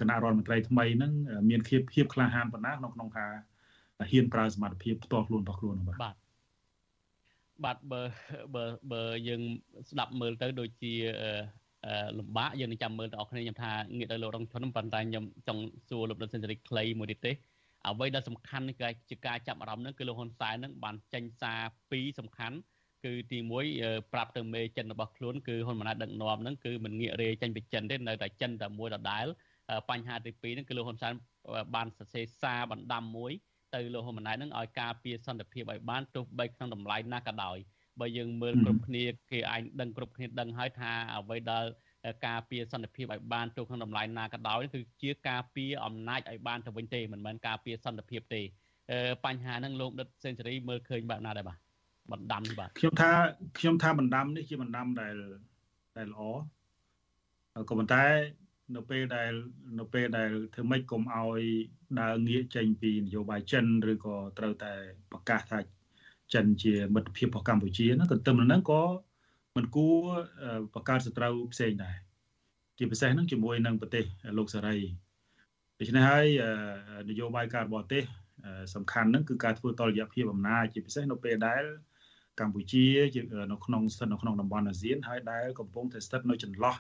[0.02, 1.12] គណៈរដ្ឋមន្ត្រីថ្មីនឹង
[1.50, 3.32] មានភាពភាពក្លាហានប៉ុណ្ណាក្នុងក្នុងការ
[4.12, 6.16] ហ៊ានប្រើសមត្ថភាពផ្ទាល់ខ្លួនរបស់ខ្លួនបាទ
[7.64, 8.10] បាទបាទ
[8.56, 9.42] បើបើបើយើង
[9.90, 10.94] ស្ដាប់មើលទៅដូចជា
[12.18, 17.32] លំបាកយើងនឹងចាំមើលទាំងអស់គ្នាខ្ញុំថាងាកទៅលោករងឈុនប៉ុន្តែខ្ញុំចង់សួរលោកដិនសេនស៊ូរីខ្លីមួយទៀតទេ
[17.88, 21.60] អ្វីដែលសំខាន់គឺជាការចាប់អារម្មណ៍នឹងគឺលោកហ៊ុនសែននឹងបានចេញសារ
[21.92, 22.58] ពីរសំខាន់
[23.06, 23.38] គឺទី
[23.76, 29.26] 1ប្រាប់ទៅមេចិនរបស់ខ្លួនគឺហ៊ុនម៉ាណែតដឹកនាំនឹងគឺមិនងាករេចេញពីចិនទេនៅតែចិនតែមួយដដែល
[29.90, 31.14] បញ្ហាទី2ហ្នឹងគឺលោកហ៊ុនសែន
[31.76, 33.32] បានសរសេរសារបណ្ដាំមួយ
[33.76, 37.58] ទៅលោកហ៊ុនម៉ាណែតនឹងឲ្យការពារសន្តិភាពឲ្យបានទោះបីក្នុងតម្លៃណាក៏ដោយ
[38.00, 41.66] បើយើងមើលគ្រប់គ្នាគេអាចដឹងគ្រប់គ្នាដឹងហើយថាអ្វីដែល
[42.28, 48.42] ការពារសន្តិភាពឲ្យបានទោះក្នុងតម្លៃណាក៏ដោយគឺជាការពារអំណាចឲ្យបានទៅវិញទេមិនមែនការពារសន្តិភាពទេ
[49.26, 51.58] បញ្ហាហ្នឹងលោកដិតសេនស៊ូរីមើលឃើញបែបណាដែរបាទ
[52.12, 53.12] បណ្ដាំបាទខ្ញុំថា
[53.60, 55.16] ខ្ញុំថាបណ្ដាំនេះជាបណ្ដាំដែល
[55.98, 56.22] ដែលល្អ
[57.70, 58.04] ក៏ប៉ុន្តែ
[58.76, 59.32] នៅពេលដែល
[59.80, 61.42] នៅពេលដែលធ្វើម៉េចកុំឲ្យ
[62.02, 64.74] ដើរងាកចេញពីនយោបាយចិនឬក៏ត្រូវតែ
[65.12, 65.60] ប្រកាសថា
[66.34, 68.84] ចិនជាមិត្តភាពរបស់កម្ពុជាហ្នឹងទន្ទឹមនឹងហ្នឹងក៏
[69.56, 69.98] មិនគួរ
[70.74, 71.96] បង្កើតសត្រូវផ្សេងដែរ
[72.78, 74.06] ជាពិសេសហ្នឹងជាមួយនឹងប្រទេស
[74.38, 74.78] លោកសេរី
[75.80, 76.26] ដូច្នេះហើយ
[77.10, 78.04] នយោបាយការបរទេស
[78.76, 81.64] សំខាន់ហ្នឹងគឺការធ្វើតលយៈភាពអំណាចជាពិសេសនៅពេលដែល
[82.40, 82.86] កម្ពុជា
[83.52, 86.76] នៅក្នុងស្ថិតនៅក្នុងតំបន់អាស៊ានហើយដែលកំពុងតែស្ថិតនៅចន្លោះ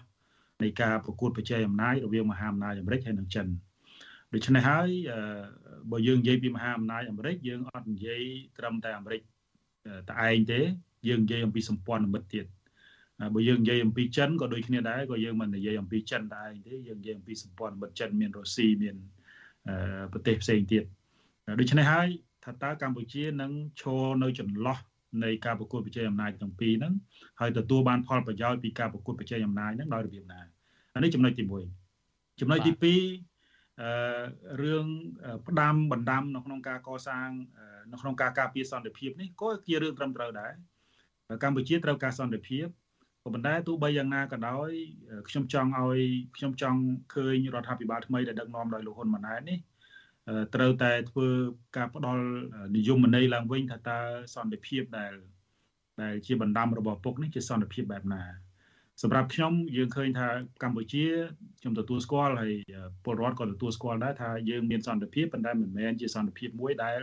[0.63, 3.47] នៃការប្រកួតប្រជែងអំណាចរវាងមហាអំណាចអាមេរិកហើយនិងចិន
[4.33, 4.89] ដូច្នេះហើយ
[5.91, 8.21] បើយើងនិយាយពីមហាអំណាចអាមេរិកយើងអត់និយាយ
[8.57, 9.21] ត្រឹមតែអាមេរិក
[10.09, 10.59] តែឯងទេ
[11.07, 12.45] យើងនិយាយអំពីសម្ព័ន្ធមិត្តទៀត
[13.35, 18.95] បើយើងនិយាយអំពីចិនក៏ដូចគ្នាដែរក៏យើងមិននិយាយអំពីចិនតែឯងទេយើងនិយាយអំពីសម្ព័ន្ធមិត្តចិនមានរុស្ស៊ីមាន
[20.11, 20.83] ប្រទេសផ្សេងទៀត
[21.59, 22.07] ដូច្នេះហើយ
[22.43, 23.51] ថាតើកម្ពុជានឹង
[23.81, 24.77] ឈរនៅចន្លោះ
[25.23, 26.93] នៃការប្រកួតប្រជែងអំណាចទាំងពីរហ្នឹង
[27.39, 30.41] ហើយទទួលបានផលប្រយោជន៍ពីការប្រកួតប្រជែងអំណាចហ្នឹងដោយរបៀបណា
[30.95, 31.43] អានេះចំណុចទី
[31.91, 33.89] 1ចំណុចទី2អឺ
[34.61, 34.85] រឿង
[35.47, 37.29] ផ្ដាំបណ្ដាំនៅក្នុងការកសាង
[37.91, 40.53] នៅក្នុងការការពារសន្តិភាពនេះក៏ជារឿងត្រឹមត្រូវដែរ
[41.43, 42.65] កម្ពុជាត្រូវការសន្តិភាព
[43.23, 44.69] ក៏ប៉ុន្តែទោះបីយ៉ាងណាក៏ដោយ
[45.29, 45.99] ខ្ញុំចង់ឲ្យ
[46.37, 46.79] ខ្ញុំចង់
[47.13, 49.57] ឃើញរដ្ឋាភិបាលថ្មីដែលដឹកនាំដោយលោកហ៊ុនម៉ាណែតនេះ
[50.55, 51.27] ត្រូវតែធ្វើ
[51.77, 52.23] ការផ្ដល់
[52.75, 53.99] និយមន័យឡើងវិញថាតើ
[54.35, 55.13] សន្តិភាពដែល
[56.01, 58.23] ដែលជាបណ្ដាំរបស់ពុកនេះជាសន្តិភាពបែបណា
[59.01, 60.27] សម្រាប់ខ្ញុំយើងឃើញថា
[60.63, 61.05] កម្ពុជា
[61.59, 62.53] ខ្ញុំទទួលស្គាល់ហើយ
[63.03, 66.99] ពលរដ្ឋក៏ទទួលស្គាល់ដែរថាយើងមានសន្តិភាពប៉ុន្តែមិនមែនជាសន្តិភាពមួយដែល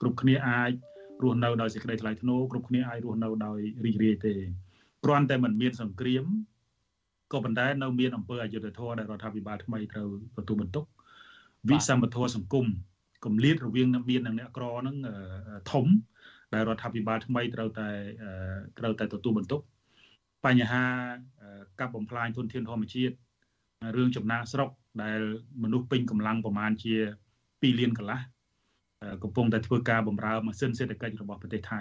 [0.00, 0.70] គ្រប់គ្នាអាច
[1.22, 4.34] រស់នៅដោយសេចក្តីថ្លៃថ្នូរគ្រប់គ្នាអាចរស់នៅដោយរីករាយទេ
[5.04, 6.24] គ្រាន់តែមិនមានសង្គ្រាម
[7.32, 10.08] ក៏ប៉ុន្តែនៅមានអង្គើអយុធធម៌ដែលរដ្ឋាភិបាលថ្មីត្រូវ
[10.38, 10.84] ទទួលបន្ទុក
[11.68, 12.66] វិសមធម៌សង្គម
[13.24, 14.96] គម្លាតរវាងអ្នកមាននិងអ្នកក្រហ្នឹង
[15.72, 15.86] ធំ
[16.54, 17.88] ដែលរដ្ឋាភិបាលថ្មីត្រូវតែ
[18.78, 19.60] ត្រូវតែទទួលបន្ទុក
[20.46, 20.84] បញ្ហា
[21.80, 23.14] កັບបំផ្លាញធនធានធម្មជាតិ
[23.96, 24.70] រឿងចំណាកស្រុក
[25.02, 25.20] ដែល
[25.62, 26.94] មនុស្សពេញកម្លាំងប្រមាណជា
[27.40, 28.20] 2លានកន្លះ
[29.22, 31.80] កំពុងតែធ្វើការបំរើម៉ាស៊ីនសេដ្ឋកិច្ចរបស់ប្រទេសថៃ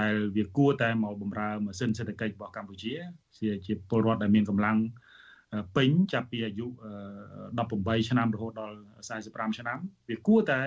[0.00, 2.92] ដែលវាគួរតែមកបំរើម៉ាស៊ីនសេដ្ឋកិច្ចរបស់កម្ពុជា
[3.38, 4.76] ជាជាពលរដ្ឋដែលមានកម្លាំង
[5.76, 6.66] ពេញចាប់ពីអាយុ
[7.38, 8.78] 18ឆ្នាំរហូតដល់
[9.18, 9.78] 45ឆ្នាំ
[10.08, 10.60] វាគួរតែ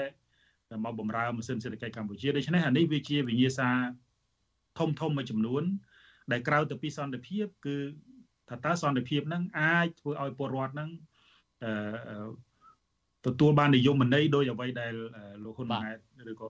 [0.85, 3.69] មកបំរើម៉ាស៊ីនសេដ្ឋកិច្ចកម្ពុជាដូច្នេះអានេះវាជាវិញ្ញាសា
[4.79, 5.63] ធំធំមួយចំនួន
[6.31, 7.75] ដែលក្រៅទៅពីសន្តិភាព គឺ
[8.49, 10.89] ថាតើសន្តិភាពហ្នឹងអាចធ្វើឲ្យពលរដ្ឋហ្នឹង
[11.63, 12.29] អឺ
[13.25, 14.93] ទទួលបាននិយមន័យដោយអ្វីដែល
[15.43, 15.97] លោកហ៊ុនម៉ាណែត
[16.31, 16.47] ឬក៏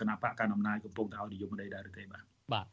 [0.00, 2.66] គណៈបកកណ្ដាលអំណាចកំពុងតែឲ្យនិយមន័យដែរឬទេបាទបាទ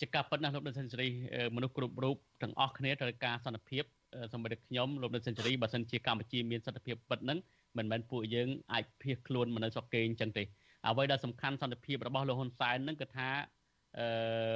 [0.00, 1.08] ជាការពិតណាស់លោកដិនសេនស៊ូរី
[1.56, 3.84] មនុស្សគ្រប់រូបទាំងអស់គ្នាត្រូវការសន្តិភាព
[4.32, 7.38] សម្រាប់ខ្ញុំលោកដិនសេនស៊ូរីបើសិនជាកម្ពុជាមានសន្តិភាពពិតហ្នឹង
[7.78, 10.42] មិនមែនពួកយើងអាចភៀសខ្លួនមកនៅស្រុកគេអញ្ចឹងទេ
[10.86, 13.28] អ្វីដែលសំខាន់សន្តិភាពរបស់លោកហ៊ុនសែនហ្នឹងគឺថា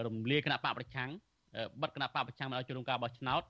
[0.07, 1.11] រំលាយគណៈបកប្រឆាំង
[1.83, 3.43] បិទគណៈបកប្រឆាំងមិនឲ្យចូលរួមការបោះឆ្នោត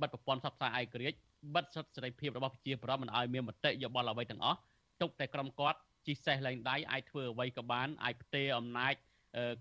[0.00, 1.18] បិទប្រព័ន្ធសព្វសាឯករាជ្យ
[1.54, 4.58] បិទសិទ្ធិសេរីភាពរបស់ប្រជាពលរដ្ឋមិនឲ្យមានមតិយោបល់អ្វីទាំងអស់
[5.00, 8.94] ទុកតែក្រុមគាត់ជីសេះលែងដៃអាចធ្វើអ្វីក៏បានអាចផ្ទេរអំណាច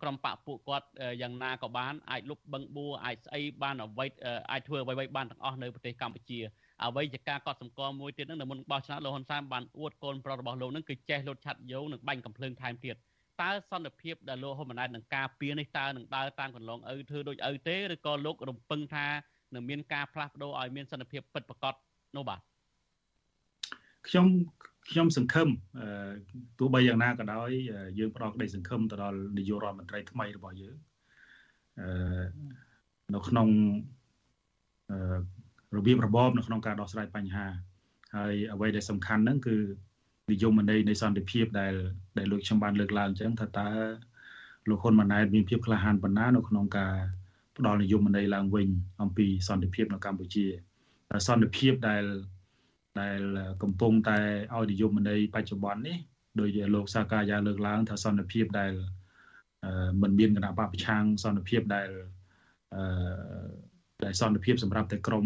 [0.02, 0.88] ក្រុមបកពួកគាត់
[1.22, 4.06] យ៉ាងណាក៏បានអាចលុបបឹងបួរអាចស្អីបានអ្វី
[4.52, 6.40] អាចធ្វើអ្វីៗបានទាំងអស់នៅប្រទេសកម្ពុជា
[6.84, 12.96] អ្វីជាការកត់សម្គាល់មួយទៀតហ្នឹងនៅមុនបោះឆ្នោតលោកហ៊ុនសែនបានអួតកូនប្រុសរបស់លោកហ្នឹងគឺចេះលុតឆាត់យោនិងបាញ់កំភ្លើងថែមទៀត
[13.42, 19.08] តើសន្តិភាពដែលលោកហ៊ុនម៉ាណែតនឹងការពៀនេះតើនឹងដើរតាមកន្លងឪធ្វើដូចឪទេឬក៏លោករំពឹងថា
[19.54, 21.74] នឹងមានការផ្លាស់ប្ដូរឲ្យមានសន្តិភាពពិតប្រាកដ
[22.16, 22.40] នោះបាទ
[24.08, 24.28] ខ្ញុំ
[24.90, 25.50] ខ្ញុំសង្ឃឹម
[26.60, 27.50] ទោះបីយ៉ាងណាក៏ដោយ
[28.00, 30.76] យើងផ្ដល់ក្តីសង្ឃឹមទៅដល់នាយករដ្ឋមន្ត្រីថ្មីរបស់យើង
[31.80, 32.24] អឺ
[33.14, 33.48] នៅក្នុង
[35.78, 37.46] របៀបរបបនៅក្នុងការដោះស្រាយបញ្ហា
[38.16, 39.56] ហើយអ្វីដែលសំខាន់ហ្នឹងគឺ
[40.32, 41.74] និយមន័យនៃសន្តិភាពដែល
[42.18, 43.70] ដែលលោកខ្ញុំបានលើកឡើងអញ្ចឹងថាតើ
[44.70, 46.96] លោកហ៊ុនម៉ាណែតមានភាពក្លាហានប៉ុណ្ណានៅក្នុងការ
[47.58, 48.68] ផ្ដល់និយមន័យឡើងវិញ
[49.02, 50.46] អំពីសន្តិភាពនៅកម្ពុជា
[51.28, 52.04] សន្តិភាពដែល
[53.02, 53.20] ដែល
[53.64, 54.18] កំពុងតែ
[54.56, 55.98] ឲ្យនិយមន័យបច្ចុប្បន្ននេះ
[56.40, 58.74] ដោយលោកសាកាយាលើកឡើងថាសន្តិភាពដែល
[60.02, 61.90] មិនមានគណៈបកប្រឆាំងសន្តិភាពដែល
[62.76, 62.84] អឺ
[64.04, 65.26] ដែលសន្តិភាពសម្រាប់តែក្រម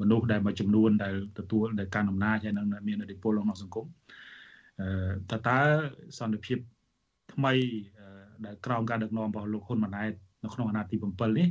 [0.00, 3.86] មនុស្សដែលមួយចំនួនដែលទទួលដែលកាន់អំណាចហើយនឹងមានឥទ្ធិពលក្នុងសង្គម
[4.80, 4.88] អឺ
[5.30, 5.58] តើតើ
[6.18, 6.58] សន្តិភាព
[7.32, 7.52] ថ្មី
[8.44, 10.12] ដែលក្រោមការដឹកនាំរបស់លោកហ៊ុនម៉ាណែត
[10.44, 11.48] នៅក្នុងអាណត្តិទី7នេះ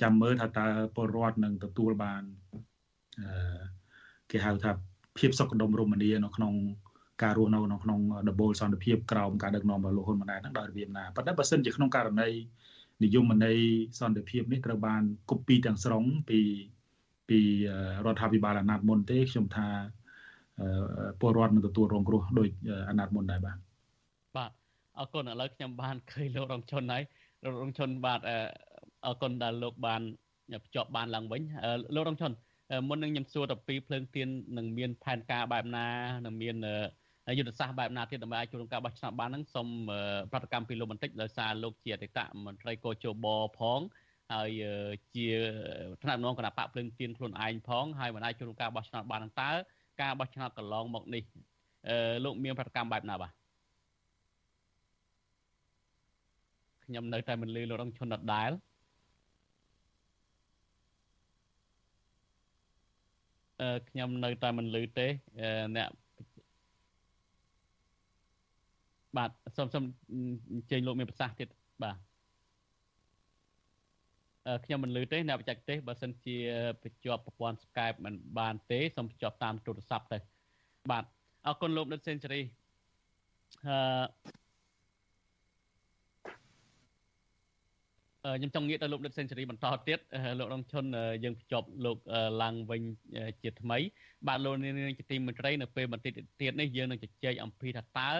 [0.00, 0.66] ចាំមើលថាតើ
[0.96, 2.71] ពលរដ្ឋនឹងទទួលបានអឺ
[4.30, 4.72] គេហៅថា
[5.18, 6.52] ភាពសុខដុមរមនានៅក្នុង
[7.22, 8.00] ការរស់នៅនៅក្នុង
[8.30, 12.28] ដបូលសន្តិភាពក្រោមការដឹកនាំរបស់លោកហ៊ុនម៉ាណែតហ្នឹងដោយរបៀបណាប៉ុន្តែបើសិនជាក្នុងករណី
[13.04, 13.58] និយមន័យ
[14.00, 16.40] សន្តិភាពនេះត្រូវបានគប់ពីទាំងស្រុងពី
[17.28, 17.40] ពី
[18.06, 19.68] រដ្ឋាភិបាលអាណត្តិមុនទេខ្ញុំថា
[21.20, 22.48] ពលរដ្ឋនឹងទទួលរងគ្រោះដោយ
[22.88, 23.56] អាណត្តិមុនដែរបាទ
[24.36, 24.50] បាទ
[24.98, 27.02] អរគុណឥឡូវខ្ញុំបានឃើញលោករងឈុនហើយ
[27.42, 28.20] លោករងឈុនបាទ
[29.04, 30.02] អរគុណដែលលោកបាន
[30.64, 31.42] ភ្ជាប់បានឡើងវិញ
[31.94, 32.32] លោករងឈុន
[32.88, 35.86] មុននឹងខ្ញុំសួរទៅពីភ្លើងទៀននឹងមានផែនការបែបណា
[36.24, 36.56] នឹងមាន
[37.38, 39.68] យុទ្ធសាស្ត្របែបណាទៀតដើម្បីអាចចូលក្នុងការបោះឆ្នោតបានហ្នឹងសូម
[40.32, 43.26] ប្រតិកម្មពីលោកបន្តិចដោយសារលោកជាអតីតមន្ត្រីកោជប
[43.58, 43.80] ផង
[44.32, 44.50] ហើយ
[45.14, 45.28] ជា
[46.02, 49.50] ថ្នាក់នាំគណៈបកភ្លើងទៀនខ្លួនឯងផងហើយមិនអាចចូលក្នុងការបោះឆ្នោតបានតើ
[50.02, 51.22] ការបោះឆ្នោតកន្លងមកនេះ
[52.24, 53.32] លោកមានប្រតិកម្មបែបណាបាទ
[56.84, 58.50] ខ្ញុំនៅតែមិនលឺលោករងឈុនដដែល
[63.88, 65.06] ខ្ញុំនៅតែមិនលឺទេ
[65.76, 65.88] អ្នក
[69.16, 69.84] បាទសូមសូម
[70.52, 71.48] អញ្ជើញលោកមានប្រសាសន៍ទៀត
[71.82, 71.96] បាទ
[74.64, 76.36] ខ្ញុំមិនលឺទេអ្នកបច្ចេកទេសបើសិនជា
[76.82, 80.18] បញ្ជាប់ប្រព័ន្ធ Skype មិនបានទេសូមបញ្ជាប់តាមទូរស័ព្ទទៅ
[80.90, 81.04] បាទ
[81.46, 82.40] អរគុណលោកដិតសេនស៊ូរី
[83.66, 83.76] អឺ
[88.24, 89.98] ខ្ញុំចង់ងាកទៅលោកដិតសេនស៊ូរីបន្តទៀត
[90.38, 90.84] លោករងឈុន
[91.24, 91.96] យើងបញ្ចប់លោក
[92.42, 92.82] ឡើងវិញ
[93.42, 93.78] ជាថ្មី
[94.28, 98.10] បាទលោកនាងជាទីមេត្រីនៅពេលបន្តិចទៀតនេះយើងនឹងជជែកអំពីថាតើ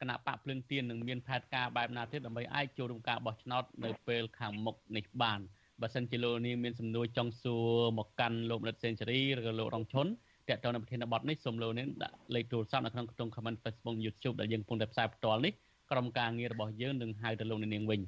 [0.00, 5.40] គណៈបកភ្លឹងទៀននឹងមានផែនការបែបណាទៀតដើម្បីអាចចូលរួមការបោះឆ្នោតនៅពេលខាងមុខនេះបាន
[5.80, 10.06] បើសិនជាលោកនាងមានសំណួរចង់សួរមកកាន់លោកមនិតសេនស៊ូរីឬក៏លោករងឈុន
[10.48, 15.52] តើតើនៅប្រធានបទនេះសូមលោកនាងដាក់លេខទូរស័ព្ទនៅក្នុងខ្ទង់ comment Facebook YouTube ដែលយើងកំពុងតែផ្សាយផ្ទាល់នេះ
[15.90, 18.00] ក្រុមការងាររបស់យើងនឹងហៅទៅលោកនាងវិញ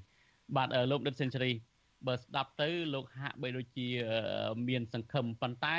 [0.57, 1.53] បាទលោកមនិតសេនស៊ូរី
[2.07, 3.88] បើស្ដាប់ទៅលោកហាក់បីដូចជា
[4.68, 5.78] មានសង្ឃឹមប៉ុន្តែ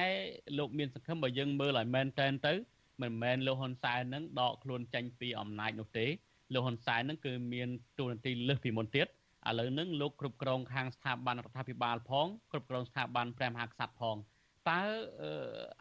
[0.58, 2.54] លោកមានសង្ឃឹមបើយើងមើលឲ្យមែនតែនទៅ
[3.02, 6.06] មិនមែនលោកហ៊ុនសែននឹងដកខ្លួនចេញពីអំណាចនោះទេ
[6.54, 14.18] លោកហ៊ុនសែននឹងគឺមានទូនាទីលើសពីមុនទៀតឥឡូវហ្នឹងលោកគ្រប់គ្រងខាងស្ថាប័នរដ្ឋាភិបាលផងគ្រប់គ្រងស្ថាប័នព្រះមហាក្សត្រផង
[14.70, 14.82] តើ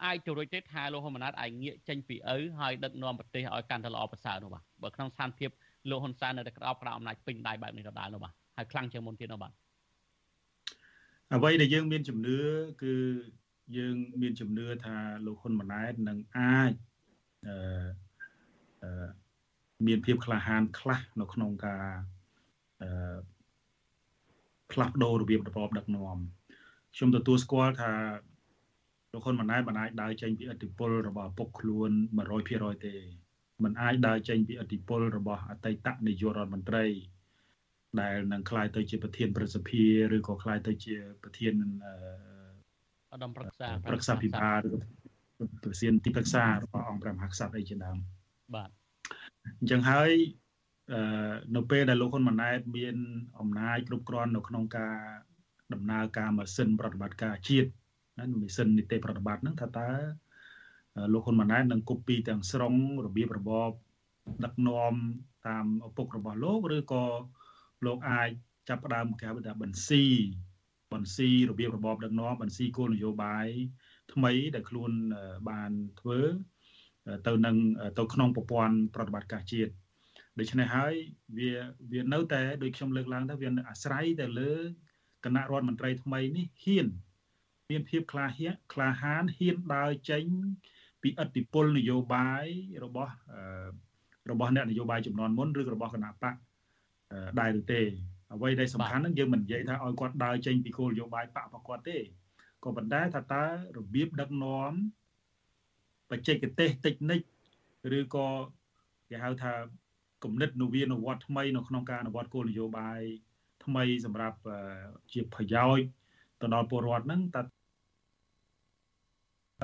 [0.03, 5.49] អាចទៅរួចទេថាលោកហ៊ុនម៉ាណែតអាចងាកចេញពីឪហើយដឹកនាំប្រទេសឲ្យកាន់តែល្អប្រសើរនោះបាទបើក្នុងស្ថានភាព
[5.89, 9.51] លោកហ៊ុនសែននៅតែក្តោបក្តោបអំណាចពេញដៃបែបនេះដដែលនោះបាទ ហើយខ្លាំងជាងមុនទៀតនោះបាទ
[11.33, 12.39] អ្វីដែលយើងមានជំនឿ
[12.83, 12.93] គឺ
[13.77, 14.95] យើងមានជំនឿថា
[15.25, 16.71] លោកហ៊ុនម៉ាណែតនឹងអាច
[17.47, 19.07] អឺ
[19.87, 21.85] មានភាពក្លាហានខ្លះនៅក្នុងការ
[22.81, 23.17] អឺ
[24.71, 26.17] ផ្លាស់ប្ដូររបៀបរបបដឹកនាំ
[26.95, 27.91] ខ្ញុំទទួលស្គាល់ថា
[29.11, 31.91] លោកហ៊ុនម៉ាណែតមិនអាចដើរចេញពីអធិបុលរបស់ពុកខ្លួន
[32.37, 32.95] 100%ទេ
[33.63, 36.85] មិនអាចដើរចេញពីអធិបុលរបស់អតីតនាយករដ្ឋមន្ត្រី
[38.01, 39.85] ដែលនឹងក្លាយទៅជាប្រធានប្រសិទ្ធិ
[40.15, 41.53] ឬក៏ក្លាយទៅជាប្រធាន
[43.13, 44.61] ឧត្តមប្រឹក្សាប្រឹក្សាពិបាល
[45.43, 47.97] ឬប្រធានទីប្រឹក្សារបស់អង្គព្រះមហាក្សត្រអីជាដើម
[48.55, 48.69] បាទ
[49.59, 50.11] អញ្ចឹងហើយ
[50.93, 52.95] អឺនៅពេលដែលលោកហ៊ុនម៉ាណែតមាន
[53.39, 54.97] អំណាចគ្រប់គ្រាន់នៅក្នុងការ
[55.73, 57.69] ដំណើរការម៉ាស៊ីនប្រតិបត្តិការជាតិ
[58.17, 59.89] ណាម៉ាស៊ីននីតិប្រតិបត្តិហ្នឹងថាតើ
[61.13, 62.73] លោកហ៊ុនម៉ាណែតនឹងគប់ពីទាំងស្រុង
[63.05, 63.71] របៀបរបប
[64.43, 64.93] ដឹកនាំ
[65.47, 67.03] តាមឪពុករបស់លោកឬក៏
[67.85, 68.29] លោកអាច
[68.69, 70.03] ចាប់ផ្ដើមគេហៅថាបន្ស៊ី
[70.93, 73.47] បន្ស៊ីរបៀបរបបដឹកនាំបន្ស៊ីគោលនយោបាយ
[74.13, 74.91] ថ្មីដែលខ្លួន
[75.49, 76.19] បានធ្វើ
[77.27, 77.55] ទៅនឹង
[77.99, 79.71] ទៅក្នុងប្រព័ន្ធប្រតិបត្តិការជាតិ
[80.39, 80.93] ដូច្នេះហើយ
[81.37, 81.51] វា
[81.91, 84.53] វានៅតែដូចខ្ញុំលើកឡើងថាវាអាស្រ័យទៅលើ
[85.25, 86.87] គណៈរដ្ឋមន្ត្រីថ្មីនេះហ៊ាន
[87.71, 90.23] មានភាពក្លាហានក្លាហានហ៊ានដើរចេញ
[91.01, 92.45] ពីអធិបុលនយោបាយ
[92.83, 93.13] របស់
[94.31, 96.35] របស់អ្នកនយោបាយចំនួនមុនឬរបស់គណៈបក
[97.39, 97.81] ដែរឬទេ
[98.33, 101.97] អ្វីដែលសំខាន់ហ្នឹងយើងមិននិយាយថាឲ្យគាត់ដើរចេញពីគោលនយោបាយបករបស់គាត់ទេ
[102.63, 103.45] ក៏ប៉ុន្តែថាតើ
[103.77, 104.71] របៀបដឹកនាំ
[106.11, 107.19] បច្ចេកទេសតិចនិច
[107.97, 108.27] ឬក៏
[109.09, 109.53] គេហៅថា
[110.23, 112.99] គំនិតនវានុវត្តថ្មីនៅក្នុងការអនុវត្តគោលនយោបាយ
[113.65, 114.37] ថ្មីសម្រាប់
[115.11, 115.85] ជាប្រយោជន៍
[116.41, 117.41] ទៅដល់ពលរដ្ឋហ្នឹងតើ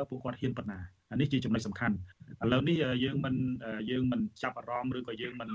[0.10, 0.80] ពួកគាត់ហ៊ានប៉ុណ្ណា
[1.12, 1.96] អានេះជាចំណុចសំខាន់
[2.44, 3.36] ឥឡូវនេះយើងមិន
[3.92, 5.50] យើងមិនចាប់អារម្មណ៍ឬក៏យើងមិន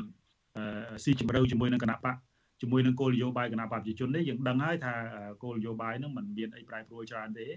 [1.05, 2.17] ស៊ីជម្រៅជាមួយនឹងគណៈបក
[2.61, 4.95] ជាមួយនឹងគោលនយោបាយគណៈបកប្រជាជននេះយើងដឹងហើយថា
[5.43, 7.49] គោលនយោបាយនឹងមិនមានអីប្រែប្រួលច្រើនទេ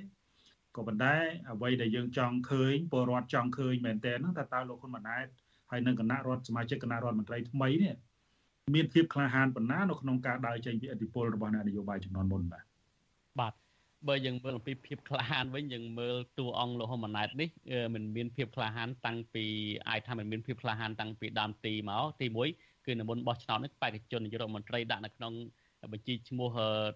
[0.76, 1.16] ក៏ប៉ុន្តែ
[1.52, 5.26] អ្វីដែលយើងចង់ឃើញពលរដ្ឋចង់ឃើញមែនទែនហ្នឹងថាតើលោកហ៊ុនម៉ាណែត
[5.72, 7.96] ហើយនឹងគណៈរដ្ឋសមាជិកគណៈរដ្ឋមន្ត្រីថ្មីនេះ
[8.76, 12.64] មានភាពក្លាហានប៉ុណ្ណានៅក្នុងការដើរចេញពីឥទ្ធិពលរបស់អ្នកនយោបាយចំនួនមុនបាទ
[13.40, 13.54] បាទ
[14.08, 17.50] បើយើងមើលអំពីភាពក្លាហានវិញយើងមើលតួអង្គលោកហ៊ុនម៉ាណែតនេះ
[17.94, 19.46] មិនមានភាពក្លាហានតាំងពី
[19.90, 25.34] អាចថាមិនមានភាពក្លាហានតាំងពីដើមទីមកទី1 គឺនៅមុនបោះឆ្នោតនេះបេក្ខជននាយករដ្ឋមន្ត្រីដាក់នៅក្នុង
[25.94, 26.50] បញ្ជីឈ្មោះ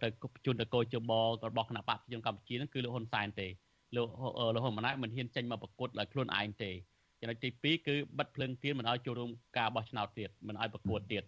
[0.03, 0.07] ទៅ
[0.45, 1.11] ជូនទៅកោជប
[1.49, 3.47] របស់គណៈបព្វជិជនកម្ពុជាហ្នឹងគឺលោកហ៊ុនសែនទេ
[3.95, 4.07] លោក
[4.55, 6.71] លោកហ៊ុនម៉ាណែតមិនហ៊ានចេញមកប្រកួតដោយខ្លួនឯងទេ
[7.19, 11.23] ចំណុចទី2គឺបិទភ្លើងទៀនមិនឲ្យចូលរួមការបោះឆ្នោតទៀតមិនឲ្យប្រកួតទៀត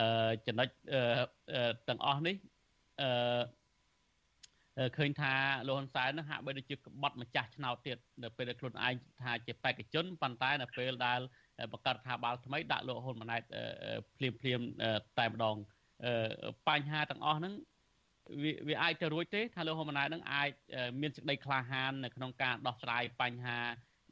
[0.00, 0.68] អឺចំណុច
[1.88, 2.36] ទាំងអស់នេះ
[3.00, 5.32] អឺឃើញថា
[5.66, 11.20] លោកហ៊ុនសែននឹងហាក់បីដូចជាក្បត់ម្ចាស់ឆ្នោតទៀតនៅពេលដែលខ្លួនឯងថាជាបេក្ខជនប៉ុន្តែនៅពេលដែល
[11.72, 13.42] បង្កើតរដ្ឋាភិបាលថ្មីដាក់លោកហ៊ុនម៉ាណែត
[14.16, 14.60] ភ្លាមភ្លាម
[15.18, 15.56] តែម្ដង
[16.68, 17.54] បញ្ហាទាំងអស់ហ្នឹង
[18.42, 20.50] វាវាអាចទៅរួចទេថាលោកហ៊ុនម៉ាណែតនឹងអាច
[21.00, 23.58] មានសេចក្តីក្លាហាននៅក្នុងការដោះស្រាយបញ្ហា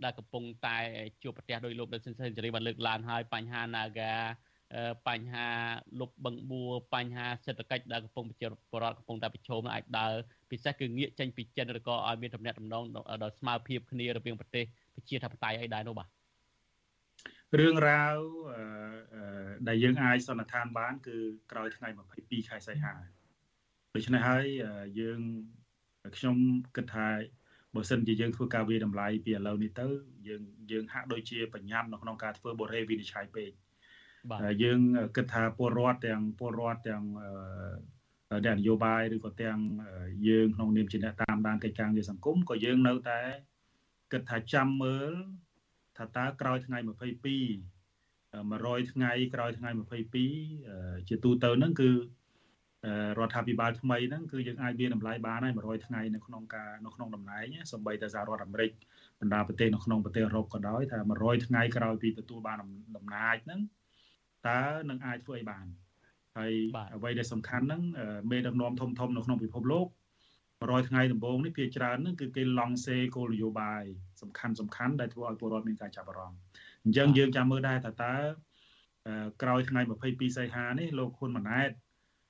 [0.05, 0.79] ដែលកំពុងតែ
[1.23, 4.13] ជួបប្រទះដោយលោកដិនសេនស៊ូរីបានលើកឡើងហើយបញ្ហា Naga
[5.09, 5.47] បញ្ហា
[6.01, 10.13] លុបបឹងបួរបញ្ហាសេដ្ឋកិច្ចដែលកំពុងប្រជាពលរដ្ឋកំពុងតែប្រឈមអាចដើរ
[10.51, 12.85] ពិសេសគឺងាកចេញពីចិនឬក៏ឲ្យមានទំនាក់ទំនង
[13.23, 14.65] ដល់ស្មារភាពគ្នារវាងប្រទេស
[14.97, 16.09] ប្រជាធិបតេយ្យអីដែរនោះបាទ
[17.59, 18.17] រឿងរ៉ាវ
[19.69, 21.17] ដែលយើងអាចសន្និដ្ឋានបាន គឺ
[21.53, 21.89] ក្រោយថ្ងៃ
[22.19, 22.95] 22ខែសីហា
[23.95, 24.45] ដូច្នេះហើយ
[25.01, 25.21] យើង
[26.17, 26.37] ខ្ញុំ
[26.77, 27.09] គិតថា
[27.75, 29.87] បើសិនជាយើងធ្វើការវិតម្លៃពីឥឡូវនេះទៅ
[30.29, 33.51] យើងយើងហាក់ដូចជាបញ្ញាប់នៅក្នុងការធ្វើបរិហេវិនិច្ឆ័យពេក
[34.63, 34.81] យើង
[35.17, 37.05] គិតថាពលរដ្ឋទាំងពលរដ្ឋទាំង
[38.31, 39.59] អ្នកនយោបាយឬក៏ទាំង
[40.29, 43.21] យើងក្នុងនាមជាអ្នកតាមដានកិច្ចការងារសង្គមក៏យើងនៅតែ
[44.13, 45.13] គិតថាចាំមើល
[45.97, 46.91] ថាតើក្រោយថ្ងៃ22
[48.53, 49.71] 100ថ្ងៃក្រោយថ្ងៃ
[50.39, 51.91] 22ជាទូទៅហ្នឹងគឺ
[53.19, 58.71] រដ្ឋាភិបាលថ្មីហ្នឹងគឺយើងអាចវាតម្លៃបានហើយ100ថ្ងៃនៅក្នុងការនៅក្នុងតំណែងសម្បីតែសហរដ្ឋអាមេរិក
[59.21, 62.59] បណ្ដាប្រទេសនៅក្នុងប្រទេសអឺរ៉ុបក៏ដោយថា100ថ្ងៃក្រោយពីទទួលបាន
[62.97, 63.61] តំណែងហ្នឹង
[64.49, 65.67] តើនឹងអាចធ្វើអីបាន
[66.37, 66.53] ហើយ
[66.97, 67.83] អ្វីដែលសំខាន់ហ្នឹង
[68.31, 69.87] មេដឹកនាំធំធំនៅក្នុងពិភពលោក
[70.37, 73.85] 100ថ្ងៃដំបូងនេះភាគច្រើនហ្នឹងគឺគេឡង់សេគោលនយោបាយ
[74.23, 76.39] សំខាន់សំខាន់ដែលធ្វើឲ្យពលរដ្ឋមានការចាប់អារម្មណ៍
[76.85, 78.15] អញ្ចឹងយើងចាំមើលដែរថាតើ
[79.43, 81.71] ក្រោយថ្ងៃ22សីហានេះលោកហ៊ុនម៉ាណែត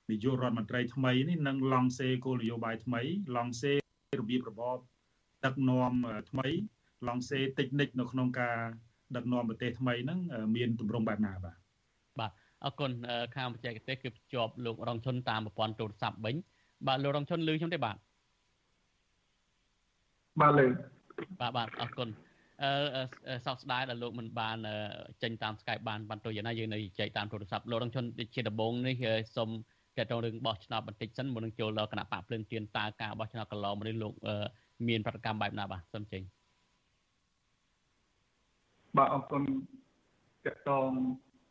[0.09, 3.01] នាយករដ្ឋមន្ត្រីថ្មីនេះនឹងឡង់សេគោលនយោបាយថ្មី
[3.35, 3.71] ឡង់សេ
[4.19, 4.77] របៀបរបប
[5.45, 5.93] ដឹកនាំ
[6.31, 6.47] ថ្មី
[7.07, 8.57] ឡង់សេតិចនិចនៅក្នុងការ
[9.15, 10.19] ដឹកនាំប្រទេសថ្មីហ្នឹង
[10.55, 11.57] មានទម្រង់បែបណាបាទ
[12.19, 12.31] បាទ
[12.65, 12.91] អរគុណ
[13.35, 16.35] ខាងបច្ចេកទេសគឺភ្ជាប់លោករងឈុនតាមប្រព័ន្ធទូរស័ព្ទវិញ
[16.87, 17.97] បាទលោករងឈុនលឺខ្ញុំទេបាទ
[20.41, 20.67] បាទលឺ
[21.39, 22.09] បាទបាទអរគុណ
[22.63, 24.57] អឺសោកស្ដាយដែលលោកមិនបាន
[25.23, 28.05] ចេញតាម Skype បានបានទៅយ៉ាងណាយើងនៅចែកតាមទូរស័ព្ទលោករងឈុន
[28.35, 28.95] ជាដំបូងនេះ
[29.35, 29.49] សូម
[29.97, 34.13] តើតរឿងបោះឆ្នោតបន្តិចសិនមុននឹងចូលដល់គណៈបកភ្លើងទៀនតើការបោះឆ្នោតកន្លងមកនេះលោក
[34.87, 36.21] មានប្រតិកម្មបែបណាបាទសូមចេញ
[38.97, 39.43] បាទអរគុណ
[40.45, 40.89] តកតង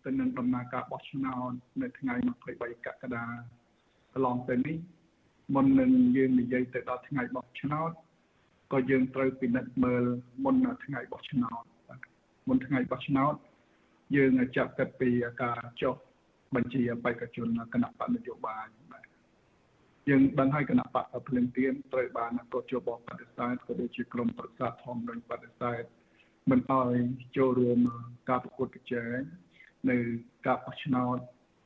[0.05, 1.53] ទៅនឹងដំណើរការបោះឆ្នោត
[1.83, 2.14] នៅថ្ងៃ
[2.51, 3.25] 23កក្កដា
[4.12, 4.77] កន្លងទៅនេះ
[5.55, 7.91] មុននឹងយើងនិយាយទៅដល់ថ្ងៃបោះឆ្នោត
[8.73, 10.05] ក៏យើងត្រូវពិនិត្យមើល
[10.45, 11.64] មុនថ្ងៃបោះឆ្នោត
[12.49, 13.35] មុនថ្ងៃបោះឆ្នោត
[14.17, 15.11] យើងចាប់ទៅពី
[15.43, 15.95] ការចុះ
[16.55, 19.05] បញ្ជាបេក្ខជនគណៈបកនយោបាយបាទ
[20.09, 25.83] យើងដឹងហើយគណៈបកភ្លឹងទៀនត្រូវបានកត់ជាបបបដិសេធក៏ដូចជាក្រមប្រសាទធំនឹងបដិសេធ
[26.51, 26.97] មិនឲ្យ
[27.37, 27.79] ចូលរួម
[28.29, 29.19] ការប្រកួតប្រជែង
[29.91, 29.97] នៅ
[30.47, 31.19] ការបោះឆ្នោត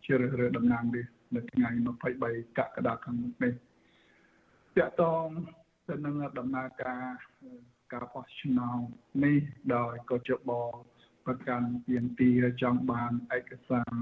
[0.07, 1.69] ជ្រើសរើសតំណាងរាស្ត្រនៅថ្ងៃ
[2.15, 3.53] 23កក្កដាខាងមុខនេះ
[4.77, 5.27] តាក់ទង
[5.91, 7.05] ទៅនឹងដំណើរការ
[7.93, 8.81] ការបោះឆ្នោត
[9.25, 9.39] នេះ
[9.77, 10.51] ដោយកជប
[11.27, 12.31] ប្រកាន់ទានទី
[12.63, 13.95] ចង់បានឯកសារ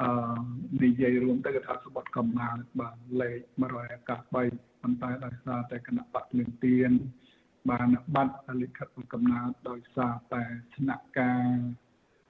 [0.00, 0.40] អឺ
[0.84, 3.40] និយាយរួមទៅគឺថាសបត់កំណើតបាទលេខ
[3.90, 6.92] 193ប៉ុន្តែដោយសារតែគណៈបកលឿនទៀន
[7.70, 10.42] បានបាត់លិខិតកំណើតដោយសារតែ
[10.76, 11.46] ស្នាក់ការ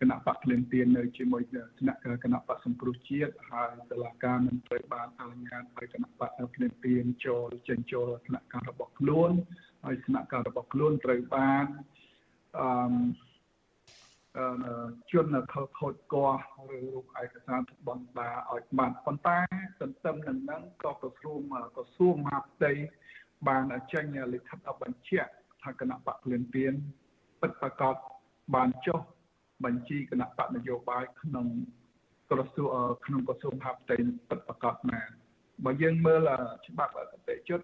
[0.01, 6.31] គណៈបកលឿនទៀននៅជាមួយស្នាក់ការគណៈបកសង្គ្រោះជាតិហើយតុលាការមិនត្រូវបានអនុញ្ញាតឲ្យគណៈបក
[6.61, 9.31] លឿនទៀនចូលចេញចូលស្នាក់ការរបស់ខ្លួន
[9.85, 11.65] ហើយស្នាក់ការរបស់ខ្លួនត្រូវបាន
[12.59, 12.69] អឺ
[15.13, 16.39] ជនខលខូចកោះ
[16.77, 19.39] ឬរូបឯកសារបណ្ដាឲ្យបាត់ប៉ុន្តែ
[19.81, 21.41] ទន្ទឹមនឹងហ្នឹងក៏ក្រសួង
[21.77, 22.73] ក្រសួងមហាផ្ទៃ
[23.49, 25.31] បានចេញលិខិតបញ្ជាក់
[25.63, 26.73] ថាគណៈបកលឿនទៀន
[27.41, 27.95] ពិតប្រាកដ
[28.55, 29.01] បានចុះ
[29.65, 31.47] បញ្ជីគណៈបកនយោបាយក្នុង
[32.31, 32.75] ក្រសួង
[33.07, 33.97] ក្នុងក្រសួងមហាផ្ទៃ
[34.29, 35.09] ពិតប្រាកដមែន
[35.65, 36.31] បើយើងមើល
[36.67, 37.61] ច្បាប់អតិជុត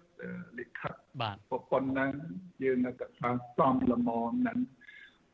[0.59, 1.37] លិខិតបាទ
[1.71, 2.11] ប៉ុណ្ណឹង
[2.63, 4.59] យើងនៅតែស្សំលមននឹង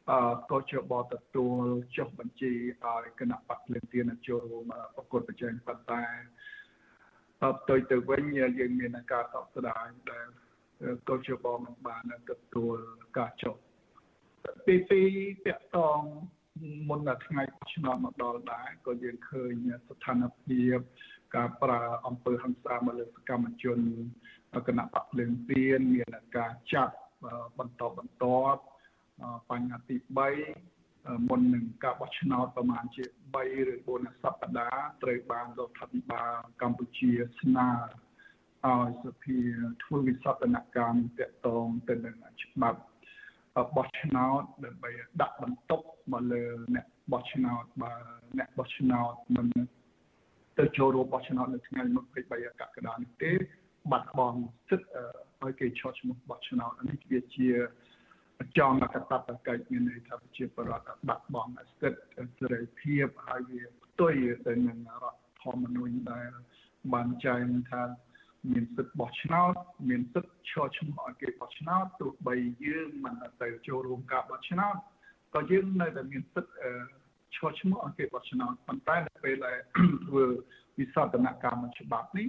[0.10, 0.20] អឺ
[0.52, 1.64] ក៏ជាបទទួល
[1.98, 2.52] ចុះបញ្ជី
[2.84, 6.04] ឲ្យគណៈបកភ្លើងទៀនចូលរួមប្រកួតប្រជែងប៉ុន្តែ
[7.44, 10.28] អបទៅទៅវិញយើងមានការសោកស្ដាយដែល
[11.10, 12.78] ក៏ជាបមិនបានទទួល
[13.18, 13.56] ការចុះ
[14.66, 15.02] ពីពី
[15.44, 16.02] ពាក់តង
[16.90, 17.42] មុនដល់ថ្ងៃ
[17.74, 19.54] ឆ្នោតមកដល់ដែរក៏យើងឃើញ
[19.88, 20.80] ស្ថានភាព
[21.36, 23.80] ការប្រើអំពើហិង្សាមកលើសកម្មជន
[24.68, 26.96] គណៈបកភ្លើងទៀនមានការចាប់
[27.60, 28.62] បន្តបន្ទាប់
[29.50, 33.04] បញ្ហាទី3មុននឹងការបោះឆ្នោតប្រមាណជា
[33.34, 33.36] 3
[33.72, 37.70] ឬ4សប្តាហ៍ត្រូវបានរដ្ឋាភិបាលកម្ពុជាស្នើ
[38.68, 39.38] ឲ្យសភា
[39.84, 42.80] ធ្វើវិសោធនកម្មទាក់ទងទៅនឹងច្បាប់
[43.78, 44.92] បោះឆ្នោតដើម្បី
[45.22, 45.82] ដាក់បន្ទុក
[46.12, 46.44] មកលើ
[46.76, 47.94] អ្នកបោះឆ្នោតបើ
[48.38, 49.48] អ្នកបោះឆ្នោតមិន
[50.60, 51.82] ទៅចូលរួមបោះឆ្នោតនៅថ្ងៃ
[52.22, 53.32] 23កក្កដានេះទេ
[53.92, 54.40] បាត់បង់
[54.70, 55.04] សិទ្ធិ
[55.42, 57.50] ឲ្យគេឈប់ឈ្មោះបោះឆ្នោតនេះវាជា
[58.58, 64.14] ចងកតបកិច្ចមានន័យថាជាបរដ្ឋបាត់បង់សិទ្ធិសេរីភាពហើយវាផ្ទុយ
[64.48, 66.30] ទៅនឹងរដ្ឋធម្មនុញ្ញដែល
[66.94, 67.82] បានចែងថា
[68.52, 69.54] មានសិទ្ធិបោះឆ្នោត
[69.90, 72.36] មានសិទ្ធិឈរឈ្មោះឲ្យគេបោះឆ្នោតទោះបី
[72.66, 74.76] យើងមិនទៅចូលរួមការបោះឆ្នោត
[75.36, 76.54] ក៏យើងនៅតែមានសិទ្ធិ
[77.36, 79.58] ឈរឈ្មោះឲ្យគេបោះឆ្នោតប៉ុន្តែនៅពេលដែល
[80.08, 80.26] ធ្វើ
[80.80, 82.28] វិសោធនកម្មច្បាប់នេះ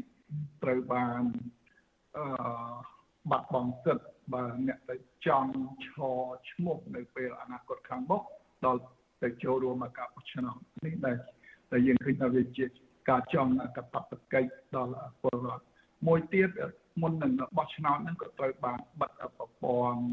[0.62, 1.22] ត្រូវបាន
[2.16, 2.24] អឺ
[3.30, 4.96] បាត់បង់សិទ្ធិបើអ្នកទៅ
[5.26, 5.52] ចង់
[5.86, 6.02] ឈរ
[6.50, 8.22] ឈ្មោះនៅពេលអនាគតខាងមុខ
[8.64, 8.82] ដល់
[9.22, 10.56] ទៅចូលរួមមកការបោះឆ្នោត
[10.86, 11.16] នេះដែល
[11.72, 12.64] ដែលយើងឃើញថាវាជា
[13.10, 13.96] ការចង់កតប
[14.32, 15.69] កិច្ចដល់ពលរដ្ឋ
[16.06, 16.50] មួយទៀត
[17.02, 20.04] មុននឹងបោះឆ្នោតហ្នឹងក៏ត្រូវបានបិទប្រព័ន្ធ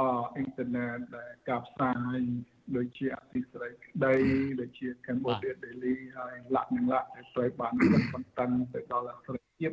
[0.00, 0.02] អ
[0.34, 2.18] អ៊ីនធឺណិតដែលការផ្សាយ
[2.76, 4.14] ដូចជាអតិស្រីក្តី
[4.60, 7.72] ដូចជា Cambodia Daily ហើយលក្ខណៈលក្ខត្រូវបាន
[8.14, 8.40] បន្ត
[8.74, 9.72] ទៅដល់សេរីភាព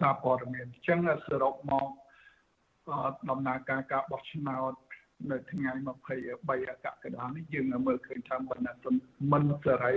[0.00, 1.88] សារព័ត៌មានអញ្ចឹងសរុបមក
[3.30, 4.72] ដំណើរការការបោះឆ្នោត
[5.30, 8.60] នៅថ្ងៃ23កក្កដានេះយើងមើលឃើញថាមិន
[9.32, 9.94] មិនសេរី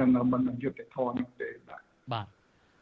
[0.00, 1.82] និងមិនយុត្តិធម៌នេះទេបាទ
[2.12, 2.26] បាទ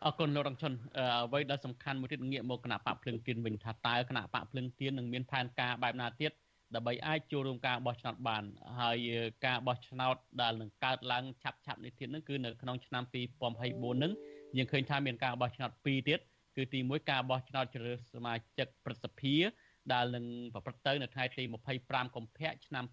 [0.06, 6.32] អរគុណលោករងឈុនអ្វីដែលសំខាន់មួយទៀតងាកមកគណៈបកភ្លឹងទៀនវិញថាតើគណៈបកភ្លឹងទៀននឹងមានផែនការបែបណាទៀត
[6.74, 8.44] ដើម្បីអាចចូលរួមការបោះឆ្នោតបាន
[8.80, 8.98] ហើយ
[9.46, 13.02] ការបោះឆ្នោតដែលនឹងកើតឡើងឆាប់ឆាប់នេះទៀតនឹងគឺនៅក្នុងឆ្នាំ
[13.52, 14.12] 2024នឹង
[14.56, 16.20] យើងឃើញថាមានការបោះឆ្នោត2ទៀត
[16.56, 19.36] គឺទី1ការបោះឆ្នោតជ្រើសសមាជិកប្រសិទ្ធិ
[19.92, 20.24] ដែលនឹង
[20.54, 21.44] ប្រព្រឹត្តទៅនៅថ្ងៃទី
[21.78, 22.84] 25កុម្ភៈឆ្នាំ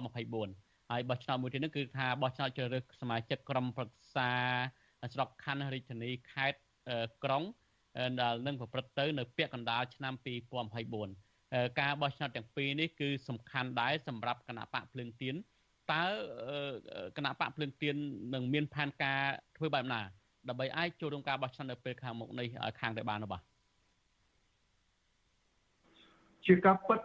[0.00, 4.30] 2024ហើយបោះឆ្នោតមួយទៀតនោះគឺថាបោះឆ្នោតជ្រើសរើសសមាជិកក្រុមប្រឹក្សា
[5.12, 6.60] ស្រុកខណ្ឌរាជធានីខេត្ត
[7.24, 7.42] ក្រុង
[8.20, 10.14] ដែលនឹងប្រព្រឹត្តទៅនៅពាក់កណ្ដាលឆ្នាំ
[10.96, 15.34] 2024ការបោះឆ្នោតទាំងពីរនេះគឺសំខាន់ដែរសម្រាប់គណៈបកភ្លើងទៀន
[15.92, 16.04] តើ
[17.16, 17.96] គណៈបកភ្លើងទៀន
[18.34, 19.20] នឹងមានផែនការ
[19.56, 20.00] ធ្វើបែបណា
[20.48, 23.42] ដើម្បីអាចចូលរួមការបោះឆ្នោតនៅពេលខាងមុខនេះឲ្យខាងតែបានបាទ
[26.46, 27.00] ជាការពិត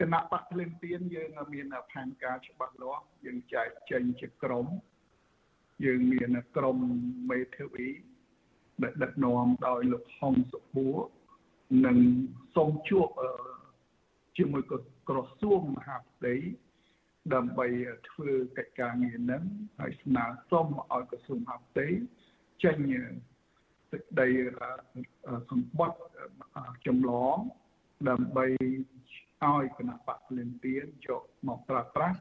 [0.00, 4.66] គណៈបកភ្លើងទៀនយើងមានផែនការច្បាស់លាស់យើងចែកចេញជាក្រុម
[5.84, 6.78] យើងមានក្រុម
[7.30, 7.88] មេធាវី
[8.82, 10.96] ដែលដឹកនាំដោយលោកហុងសុភួរ
[11.86, 11.98] និង
[12.56, 13.08] សូមជួប
[14.36, 14.62] ជាមួយ
[15.08, 16.34] ក្រសួងមហាផ្ទៃ
[17.34, 17.66] ដើម្បី
[18.10, 19.42] ធ្វើកិច្ចការងារនឹង
[19.80, 21.86] ហើយស្នើសុំឲ្យក្រសួងមហាផ្ទៃ
[22.64, 22.76] ចេញ
[23.90, 24.28] សេចក្តី
[25.50, 26.00] សម្បត្តិ
[26.86, 27.36] ចម្លង
[28.08, 28.46] ដើម្បី
[29.44, 32.18] ឲ្យគណៈបកលិនទៀនយកមកប្រើប្រាស់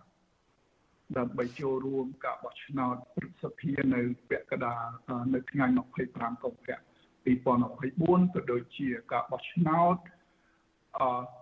[1.18, 4.86] ដើម្បីចូលរួម ការបោះឆ្នោតព្រឹទ្ធសភានៅពាក់កណ្ដាល
[5.34, 5.66] នៅថ្ងៃ
[6.00, 6.78] 25កុម្ភៈ
[7.26, 9.98] 2024ក៏ដូចជាការបោះឆ្នោត
[11.00, 11.02] អ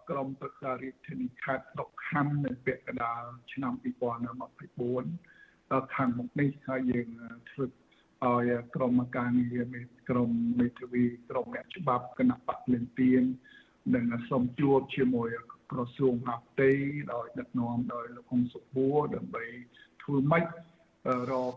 [0.09, 7.07] ក្រមប្រឹក្សារាជធានីខេត្តស្រុកខណ្ឌនៅពាក់កណ្ដាលឆ្នាំ2024ខាងមុខនេះហើយយើង
[7.49, 13.23] ធ្វើឲ្យក្រមការងារមេក្រមមេធាវីក្រមអ្នកច្បាប់គណៈបកលិនទៀន
[13.95, 15.29] និងសូមជួបជាមួយ
[15.71, 16.71] ក្រសួងហាផ្ទៃ
[17.13, 19.45] ដោយដឹកនាំដោយលោកហុងសុភួរដើម្បី
[20.01, 20.45] ធ្វើម៉េច
[21.31, 21.53] រក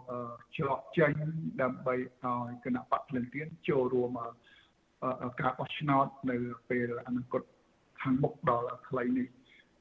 [0.56, 1.12] ច្រកចេញ
[1.62, 4.10] ដើម្បីឲ្យគណៈបកភ្លឹងទៀនចូលរួម
[5.40, 6.36] ការបោះឆ្នោតនៅ
[6.70, 7.42] ពេលអនាគត
[8.00, 9.28] ខាងមុខដល់ខ្លីនេះ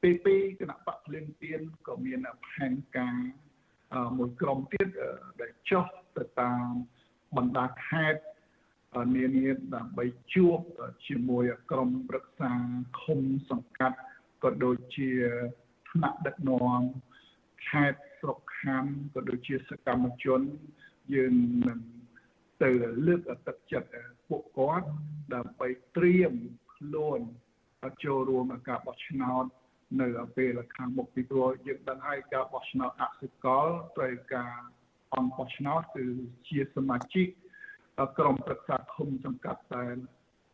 [0.02, 3.16] ពេលពីគណៈបកភ្លឹងទៀនក៏មានផែនការ
[4.18, 4.88] មួយក្រុមទៀត
[5.42, 5.86] ដែលចុះ
[6.18, 6.66] ទៅតាម
[7.38, 8.22] បណ្ដាខេត្ត
[9.16, 10.60] នានាដើម្បីជួប
[11.08, 12.52] ជាមួយក្រុមប្រឹក្សា
[13.02, 13.20] ឃុំ
[13.50, 14.00] សង្កាត់
[14.44, 15.10] ក៏ដូចជា
[15.90, 16.82] ថ្នាក់ដឹកនាំ
[17.70, 20.42] ខេត្តស្រុកខណ្ឌក៏ដូចជាសកម្មជន
[21.14, 21.34] យើង
[21.68, 21.80] នឹង
[22.64, 22.70] ទៅ
[23.08, 23.90] លើកទឹកចិត្ត
[24.30, 24.88] ពួកគាត់
[25.34, 26.34] ដើម្បីត្រៀម
[26.76, 27.20] ខ្លួន
[28.04, 29.46] ចូលរួមការបោះឆ្នោត
[30.02, 33.68] នៅពេលខាងមុខពីព្រោះយើងដឹងហើយការបោះឆ្នោតអសិកល
[33.98, 34.54] ត្រូវការ
[35.16, 36.06] អង្គបោះឆ្នោតគឺ
[36.50, 37.28] ជាសមាជិក
[38.18, 39.86] ក្រមប្រឹក្សាឃុំសង្កាត់តែ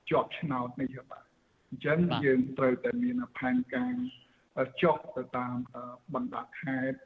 [0.10, 1.27] ជាប់ឆ្នោតនេះបាទ
[1.70, 3.94] អញ្ចឹងយើងត្រូវតែមានផែនការ
[4.82, 5.54] ចុះទៅតាម
[6.14, 6.98] បណ្ដាខេត្ត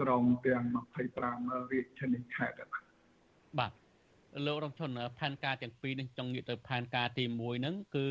[0.00, 0.64] ក្រុងទាំង
[1.18, 2.84] 25រាជធានីខេត្តបាទ
[3.58, 3.72] បាទ
[4.46, 8.06] លោករងឈុនផែនការទាំងពីរនេះចង់និយាយទៅផែនការទី1ហ្នឹងគឺ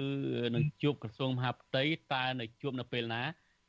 [0.56, 1.84] នឹងជួបក្រសួងមហាផ្ទៃ
[2.14, 3.24] តើនៅជួបនៅពេលណា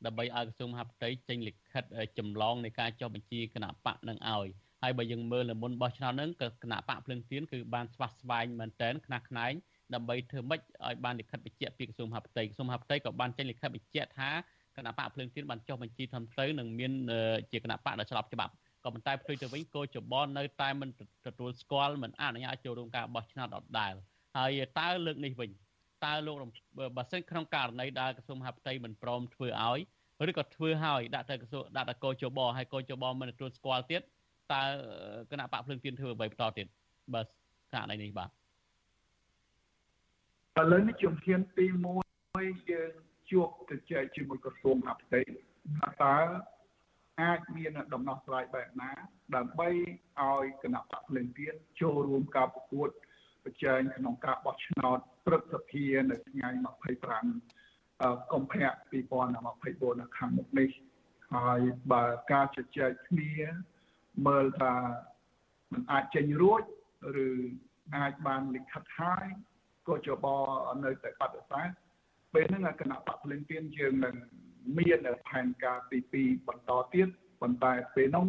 [0.05, 1.83] ដើម្បីឲ្យក្រសួងមហាផ្ទៃចេញលិខិត
[2.17, 4.49] ចម្លងនៃការចុះបញ្ជីគណៈបកនឹងឲ្យ
[4.83, 9.53] ហើយបើយើងមើលនៅមុនបោះឆ្នោតហ្នឹងក៏គណៈបកភ្លឹងទៀនគឺបានស្វាស្វែងមែនតែនខ្នះខ្នែង
[9.95, 14.29] ដើម្បីធ្វើម៉េចឲ្យបានលិខិតបញ្ជាក់ពីក្រសួងមហាផ្ទៃក្រសួងមហាផ្ទៃក៏បានចេញលិខិតបញ្ជាក់ថា
[14.77, 16.91] គណៈបកភ្លើងទៀនបានចុះបញ្ជីធំត្រូវនិងមាន
[17.51, 20.89] ជាគណៈបកដែលស្របច្បាប់ក៏ប៉ុន្តែផ្ទុយទៅវិញគោចបនៅតែមិន
[21.27, 23.93] ទទួលស្គាល់មិនអនុញ្ញាតចូលរួមការបោះឆ្នោតដដែល
[24.37, 25.49] ហើយតើលើកនេះវិញ
[26.05, 26.35] តើលោក
[26.97, 29.79] បើសិនក្នុងករណីដែលក្រសួងមហាផ្ទៃមិនព្រមធ្វើឲ្យ
[30.29, 34.01] ឬក៏ធ្វើឲ្យដាក់ទៅក្រសួងដាក់ទៅកោចបហើយកោចបមិនទទួលស្គាល់ទៀត
[34.53, 34.61] តើ
[35.31, 36.67] គណៈបកភ្លើងទៀនធ្វើអ្វីបន្តទៀត
[37.13, 37.21] បើ
[37.73, 38.29] ករណីនេះបាទ
[40.59, 41.65] ឥឡូវនេះជំហានទី
[42.15, 42.91] 1យើង
[43.31, 46.17] ជួបទៅចែកជាមួយក្រសួងអភិបាលតើ
[47.21, 48.91] អាចមានដំណោះស្រាយបែបណា
[49.35, 49.69] ដើម្បី
[50.19, 52.89] ឲ្យគណៈបកភ្លឹងទៀនចូលរួមការប្រកួត
[53.43, 56.49] ប្រជែងក្នុងការបោះឆ្នោតព្រឹទ្ធសភានៅថ្ងៃ
[57.21, 58.71] 25កុម្ភៈ
[59.27, 60.69] 2024នៅខាងមុខនេះ
[61.35, 61.59] ហើយ
[61.91, 63.33] បើការជជែកគ្នា
[64.27, 64.75] មើលថា
[65.71, 66.63] มันអាចចេញរួច
[67.27, 67.29] ឬ
[67.95, 69.27] អាចបានលិខិតហើយ
[69.89, 70.25] ក៏ចប
[70.85, 71.69] នៅតែបដិសេធ
[72.33, 74.15] ពេលហ្នឹងគណៈបកភ្លឹងទៀនយើងនឹង
[74.77, 77.07] មានផែនការទី2បន្តទៀត
[77.41, 78.27] ប៉ុន្តែពេលនោះ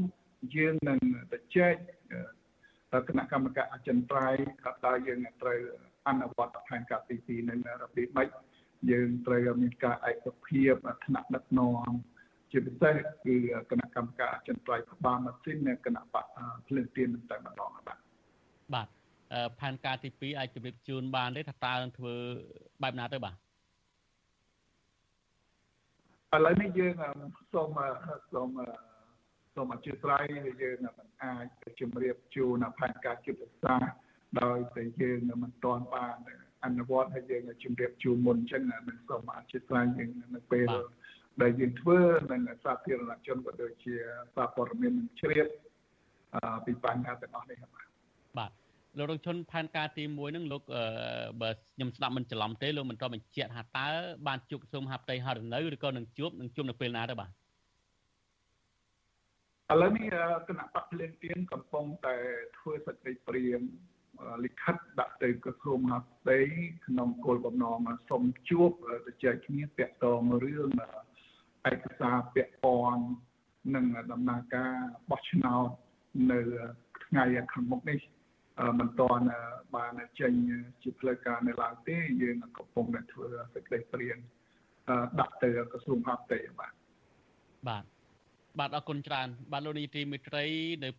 [0.56, 1.00] យើងនឹង
[1.32, 1.74] ទៅចែក
[3.08, 5.60] គណៈកម្មការអចិន្ត្រៃយ៍ថាតើយើងត្រូវ
[6.08, 8.28] អនុវត្តផែនការទី2នឹងរបៀបម៉េច
[8.90, 10.72] យើងត្រូវមានការឯកភាព
[11.04, 11.90] ថ្នាក់ដឹកនាំ
[12.50, 12.94] ជាពិសេស
[13.24, 13.36] គឺ
[13.70, 16.26] គណៈកម្មការអចិន្ត្រៃយ៍ក្បាលម៉ាស៊ីននិងគណៈបក
[16.68, 17.98] ភ្លើងទៀនតែម្ដងបាទ
[18.74, 18.88] បាទ
[19.60, 22.14] ផែនការទី2អាចជម្រាបជូនបានទេថាតើនឹងធ្វើ
[22.82, 23.34] បែបណាទៅបាទ
[26.34, 26.92] ឥឡូវនេះយើង
[27.52, 27.68] សូម
[28.32, 28.48] សូម
[29.54, 30.22] សូមអធិស្ឋាន
[30.62, 31.46] យើងមិនអាច
[31.80, 33.90] ជំរាបជូនផែនការចិត្តសាស្ត្រ
[34.42, 36.16] ដោយតែយើងមិនទាន់បាន
[36.64, 40.68] អនុវត្តឲ្យយើងជំរាបជូនមុនអញ្ចឹងនឹងសូមអធិស្ឋានយើងនៅពេល
[41.42, 41.98] ដែលយើងធ្វើ
[42.32, 43.94] នឹងសាធារណជនក៏ដូចជា
[44.34, 45.46] សារព័ត៌មានជ្រាប
[46.64, 47.86] ពីបញ្ហាទាំងអស់នេះបាទ
[48.38, 48.50] បាទ
[48.98, 50.62] លោករងឈុនផែនការទី1ហ្នឹងលោក
[51.40, 53.86] បើខ្ញុំស្ដាប់មិនច្រឡំទេលោកមិនតបបញ្ជាក់ថាតើ
[54.26, 57.30] បានជួបក្រសួងមហាផ្ទៃហើយឬនៅឬក៏នឹងជួបនឹងជួបនៅពេលណាទៅបាទ
[59.72, 60.06] ឥឡូវនេះ
[60.48, 62.16] គណៈបកភ្លៀងទៀនកំពុងតែ
[62.58, 63.60] ធ្វើសេចក្តីព្រាង
[64.44, 66.38] លិខិតដាក់ទៅក្រសួងមហាផ្ទៃ
[66.86, 67.78] ក្នុងគោលបំណង
[68.10, 68.70] សូមជួប
[69.06, 70.70] ទៅចែកគ្នាតាក់ទងរឿង
[71.70, 73.04] ឯកសារពាក់ព័ន្ធ
[73.74, 74.74] នឹងដំណើរការ
[75.10, 75.68] បោះឆ្នោត
[76.32, 76.40] នៅ
[77.04, 77.98] ថ្ងៃខាងមុខនេះ
[78.78, 79.24] មិនទាន់
[79.76, 80.32] បានចេញ
[80.82, 84.18] ជាផ្លូវការនៅឡើយទេយើងកំពុងតែធ្វើសេចក្តីព្រាង
[85.20, 86.72] ដាក់ទៅក្រសួងហាផ្ទៃបាទ
[87.68, 87.84] បាទ
[88.58, 90.44] បាទអរគុណច្រើនបាទលោកនាយទីមេត្រី
[90.84, 90.90] នៅ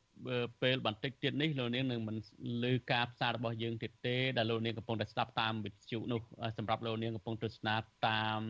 [0.61, 2.17] ពេលបន្តិចទៀតនេះលោកនាងនឹងមិន
[2.65, 6.21] លើការផ្សាយរបស់យើងទៀតទេដែលលោកនាងកំពុងតែស្ដាប់តាមវិទ្យុនោះ
[6.57, 7.75] សម្រាប់លោកនាងកំពុងទស្សនា
[8.07, 8.41] តាម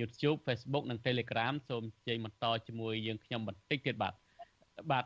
[0.00, 4.14] YouTube Facebook និង Telegram សូមជ័យបន្តជាមួយយើងខ្ញុំបន្តិចទៀតបាទ
[4.90, 5.04] បាទ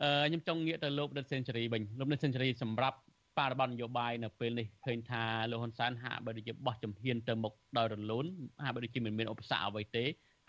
[0.00, 2.98] ខ្ញុំចង់ងាកទៅលោកដិតសេនស៊ូរីវិញលោកដិតសេនស៊ូរីសម្រាប់
[3.38, 8.26] បរិបទនយោបាយនៅពេលនេះឃើញថាលោកហ៊ុនសែនហាក់បីដូចជាបោះជំហានទៅមុខដោយរលូន
[8.64, 10.04] ហាក់បីដូចជាមិនមានឧបសគ្គអ្វីទេ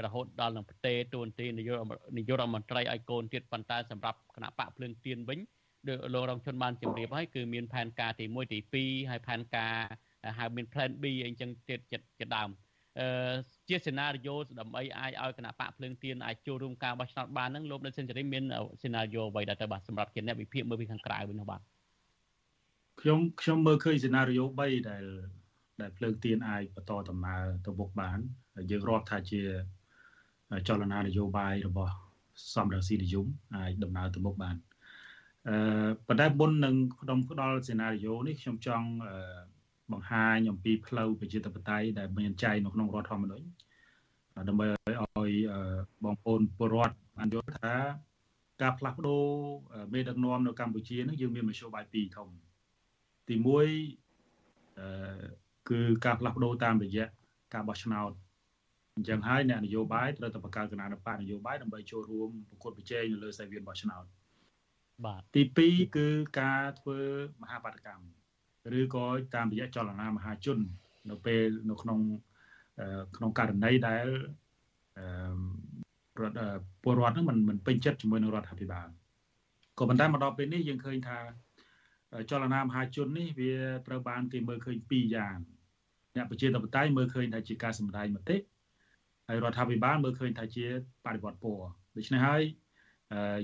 [0.06, 1.78] រហូតដល់នឹងប្រទេសទួនទីនាយក
[2.18, 5.40] នាយករដ្ឋមន្ត្រីឲ្យកូនទៀតប៉ុន្តែសម្រាប់គណៈបកភ្លើងទៀនវិញ
[5.88, 9.76] ដូចលោករងជនបានជម្រាបហើយគឺមានផែនការទី1ទី2ហើយផែនការ
[10.38, 11.80] ហៅមាន plan B អីចឹងទៀត
[12.20, 12.71] ជាដើមអឺ
[13.70, 18.44] ជាសេណារីយ៉ូដើម្បីអាចឲ្យគណៈបកភ្លើងទៀនអាចចូលរួមការបោះឆ្នោតបានហ្នឹងលោកនៅសេនស៊ូរីមាន
[18.84, 21.62] សេណារីយ៉ូអ្វីដែរទៅបាទសម្រាប់ជាអ្នកវិភាគមើលពីខាងក្រៅវិញនោះបាទ
[23.02, 25.04] ខ្ញុំខ្ញុំមើលឃើញសេណារីយ៉ូ3ដែល
[25.82, 28.20] ដែលភ្លើងទៀនអាចបន្តដំណើរទៅមុខបាន
[28.72, 29.42] យើងរាប់ថាជា
[30.68, 31.94] ចលនានយោបាយរបស់
[32.56, 33.26] សំរងស៊ីនិយម
[33.56, 34.56] អាចដំណើរទៅមុខបាន
[35.48, 38.88] អឺប៉ុន្តែមុននឹងខ្ញុំផ្ដល់សេណារីយ៉ូនេះខ្ញុំចង់
[39.94, 43.46] បង្ហាញអំពីផ្លូវប្រជាធិបតេយ្យដែលមានចែងនៅក្នុងរដ្ឋធម្មនុញ្ញ
[44.50, 45.32] ដើម្បីឲ្យ
[46.04, 47.76] បងប្អូនពលរដ្ឋបានយល់ថា
[48.62, 49.24] ការផ្លាស់ប្ដូរ
[49.94, 52.28] មេដឹកនាំនៅកម្ពុជានឹងយើងមានមធ្យោបាយពីរធំ
[53.28, 55.26] ទី1អឺ
[55.70, 57.06] គឺការផ្លាស់ប្ដូរតាមរយៈ
[57.54, 58.12] ការបោះឆ្នោត
[58.96, 64.04] អញ្ចឹងហើយអ្នកនយោបាយត្រូវតែបង្កើតគណៈបកនយោបាយដើម្បីចូលរួមប្រកួតប្រជែងនៅលើសាយវានបោះឆ្នោត
[65.06, 66.08] បាទទី2គឺ
[66.40, 67.00] ការធ្វើ
[67.42, 68.21] មហាបាតកម្ម
[68.80, 69.06] ឬក៏
[69.36, 70.60] តាមរយៈចលនាមហាជន
[71.10, 72.00] នៅពេលនៅក្នុង
[73.16, 74.08] ក្នុងករណីដែល
[76.20, 76.42] រដ្ឋ
[76.84, 78.88] ពលរដ្ឋហ្នឹងមិនមិនពេញចិត្តជាមួយនឹងរដ្ឋាភិបាល
[79.80, 81.20] ក៏ប៉ុន្តែមកដល់ពេលនេះយើងឃើញថា
[82.30, 83.54] ចលនាមហាជននេះវា
[83.88, 85.38] ត្រូវបានគេមើលឃើញពីរយ៉ាង
[86.16, 88.38] អ្នកប្រជាធិបតេយ្យមើលឃើញថាជាការសម្ដែងមតិ
[89.28, 90.66] ហើយរដ្ឋាភិបាលមើលឃើញថាជា
[91.06, 92.42] បដិវត្តពណ៌ដូច្នេះហើយ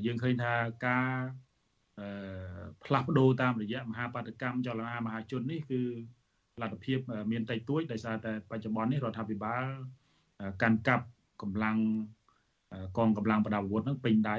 [0.05, 0.53] យើងឃើញថា
[0.87, 1.07] ការ
[2.85, 5.81] ផ្លាស់ប្ដូរតាមរយៈមហាបាតកម្មចលនាមហាជននេះគឺ
[6.61, 6.99] លទ្ធភាព
[7.31, 9.63] មានតិចតួចដោយសារតែបច្ចុប្បន្ននេះរដ្ឋាភិបាល
[10.61, 11.05] កាន់កាប់
[11.41, 11.77] កម្លាំង
[12.97, 14.37] កងកម្លាំងប្រដាប់អាវុធនឹងពេញដៃ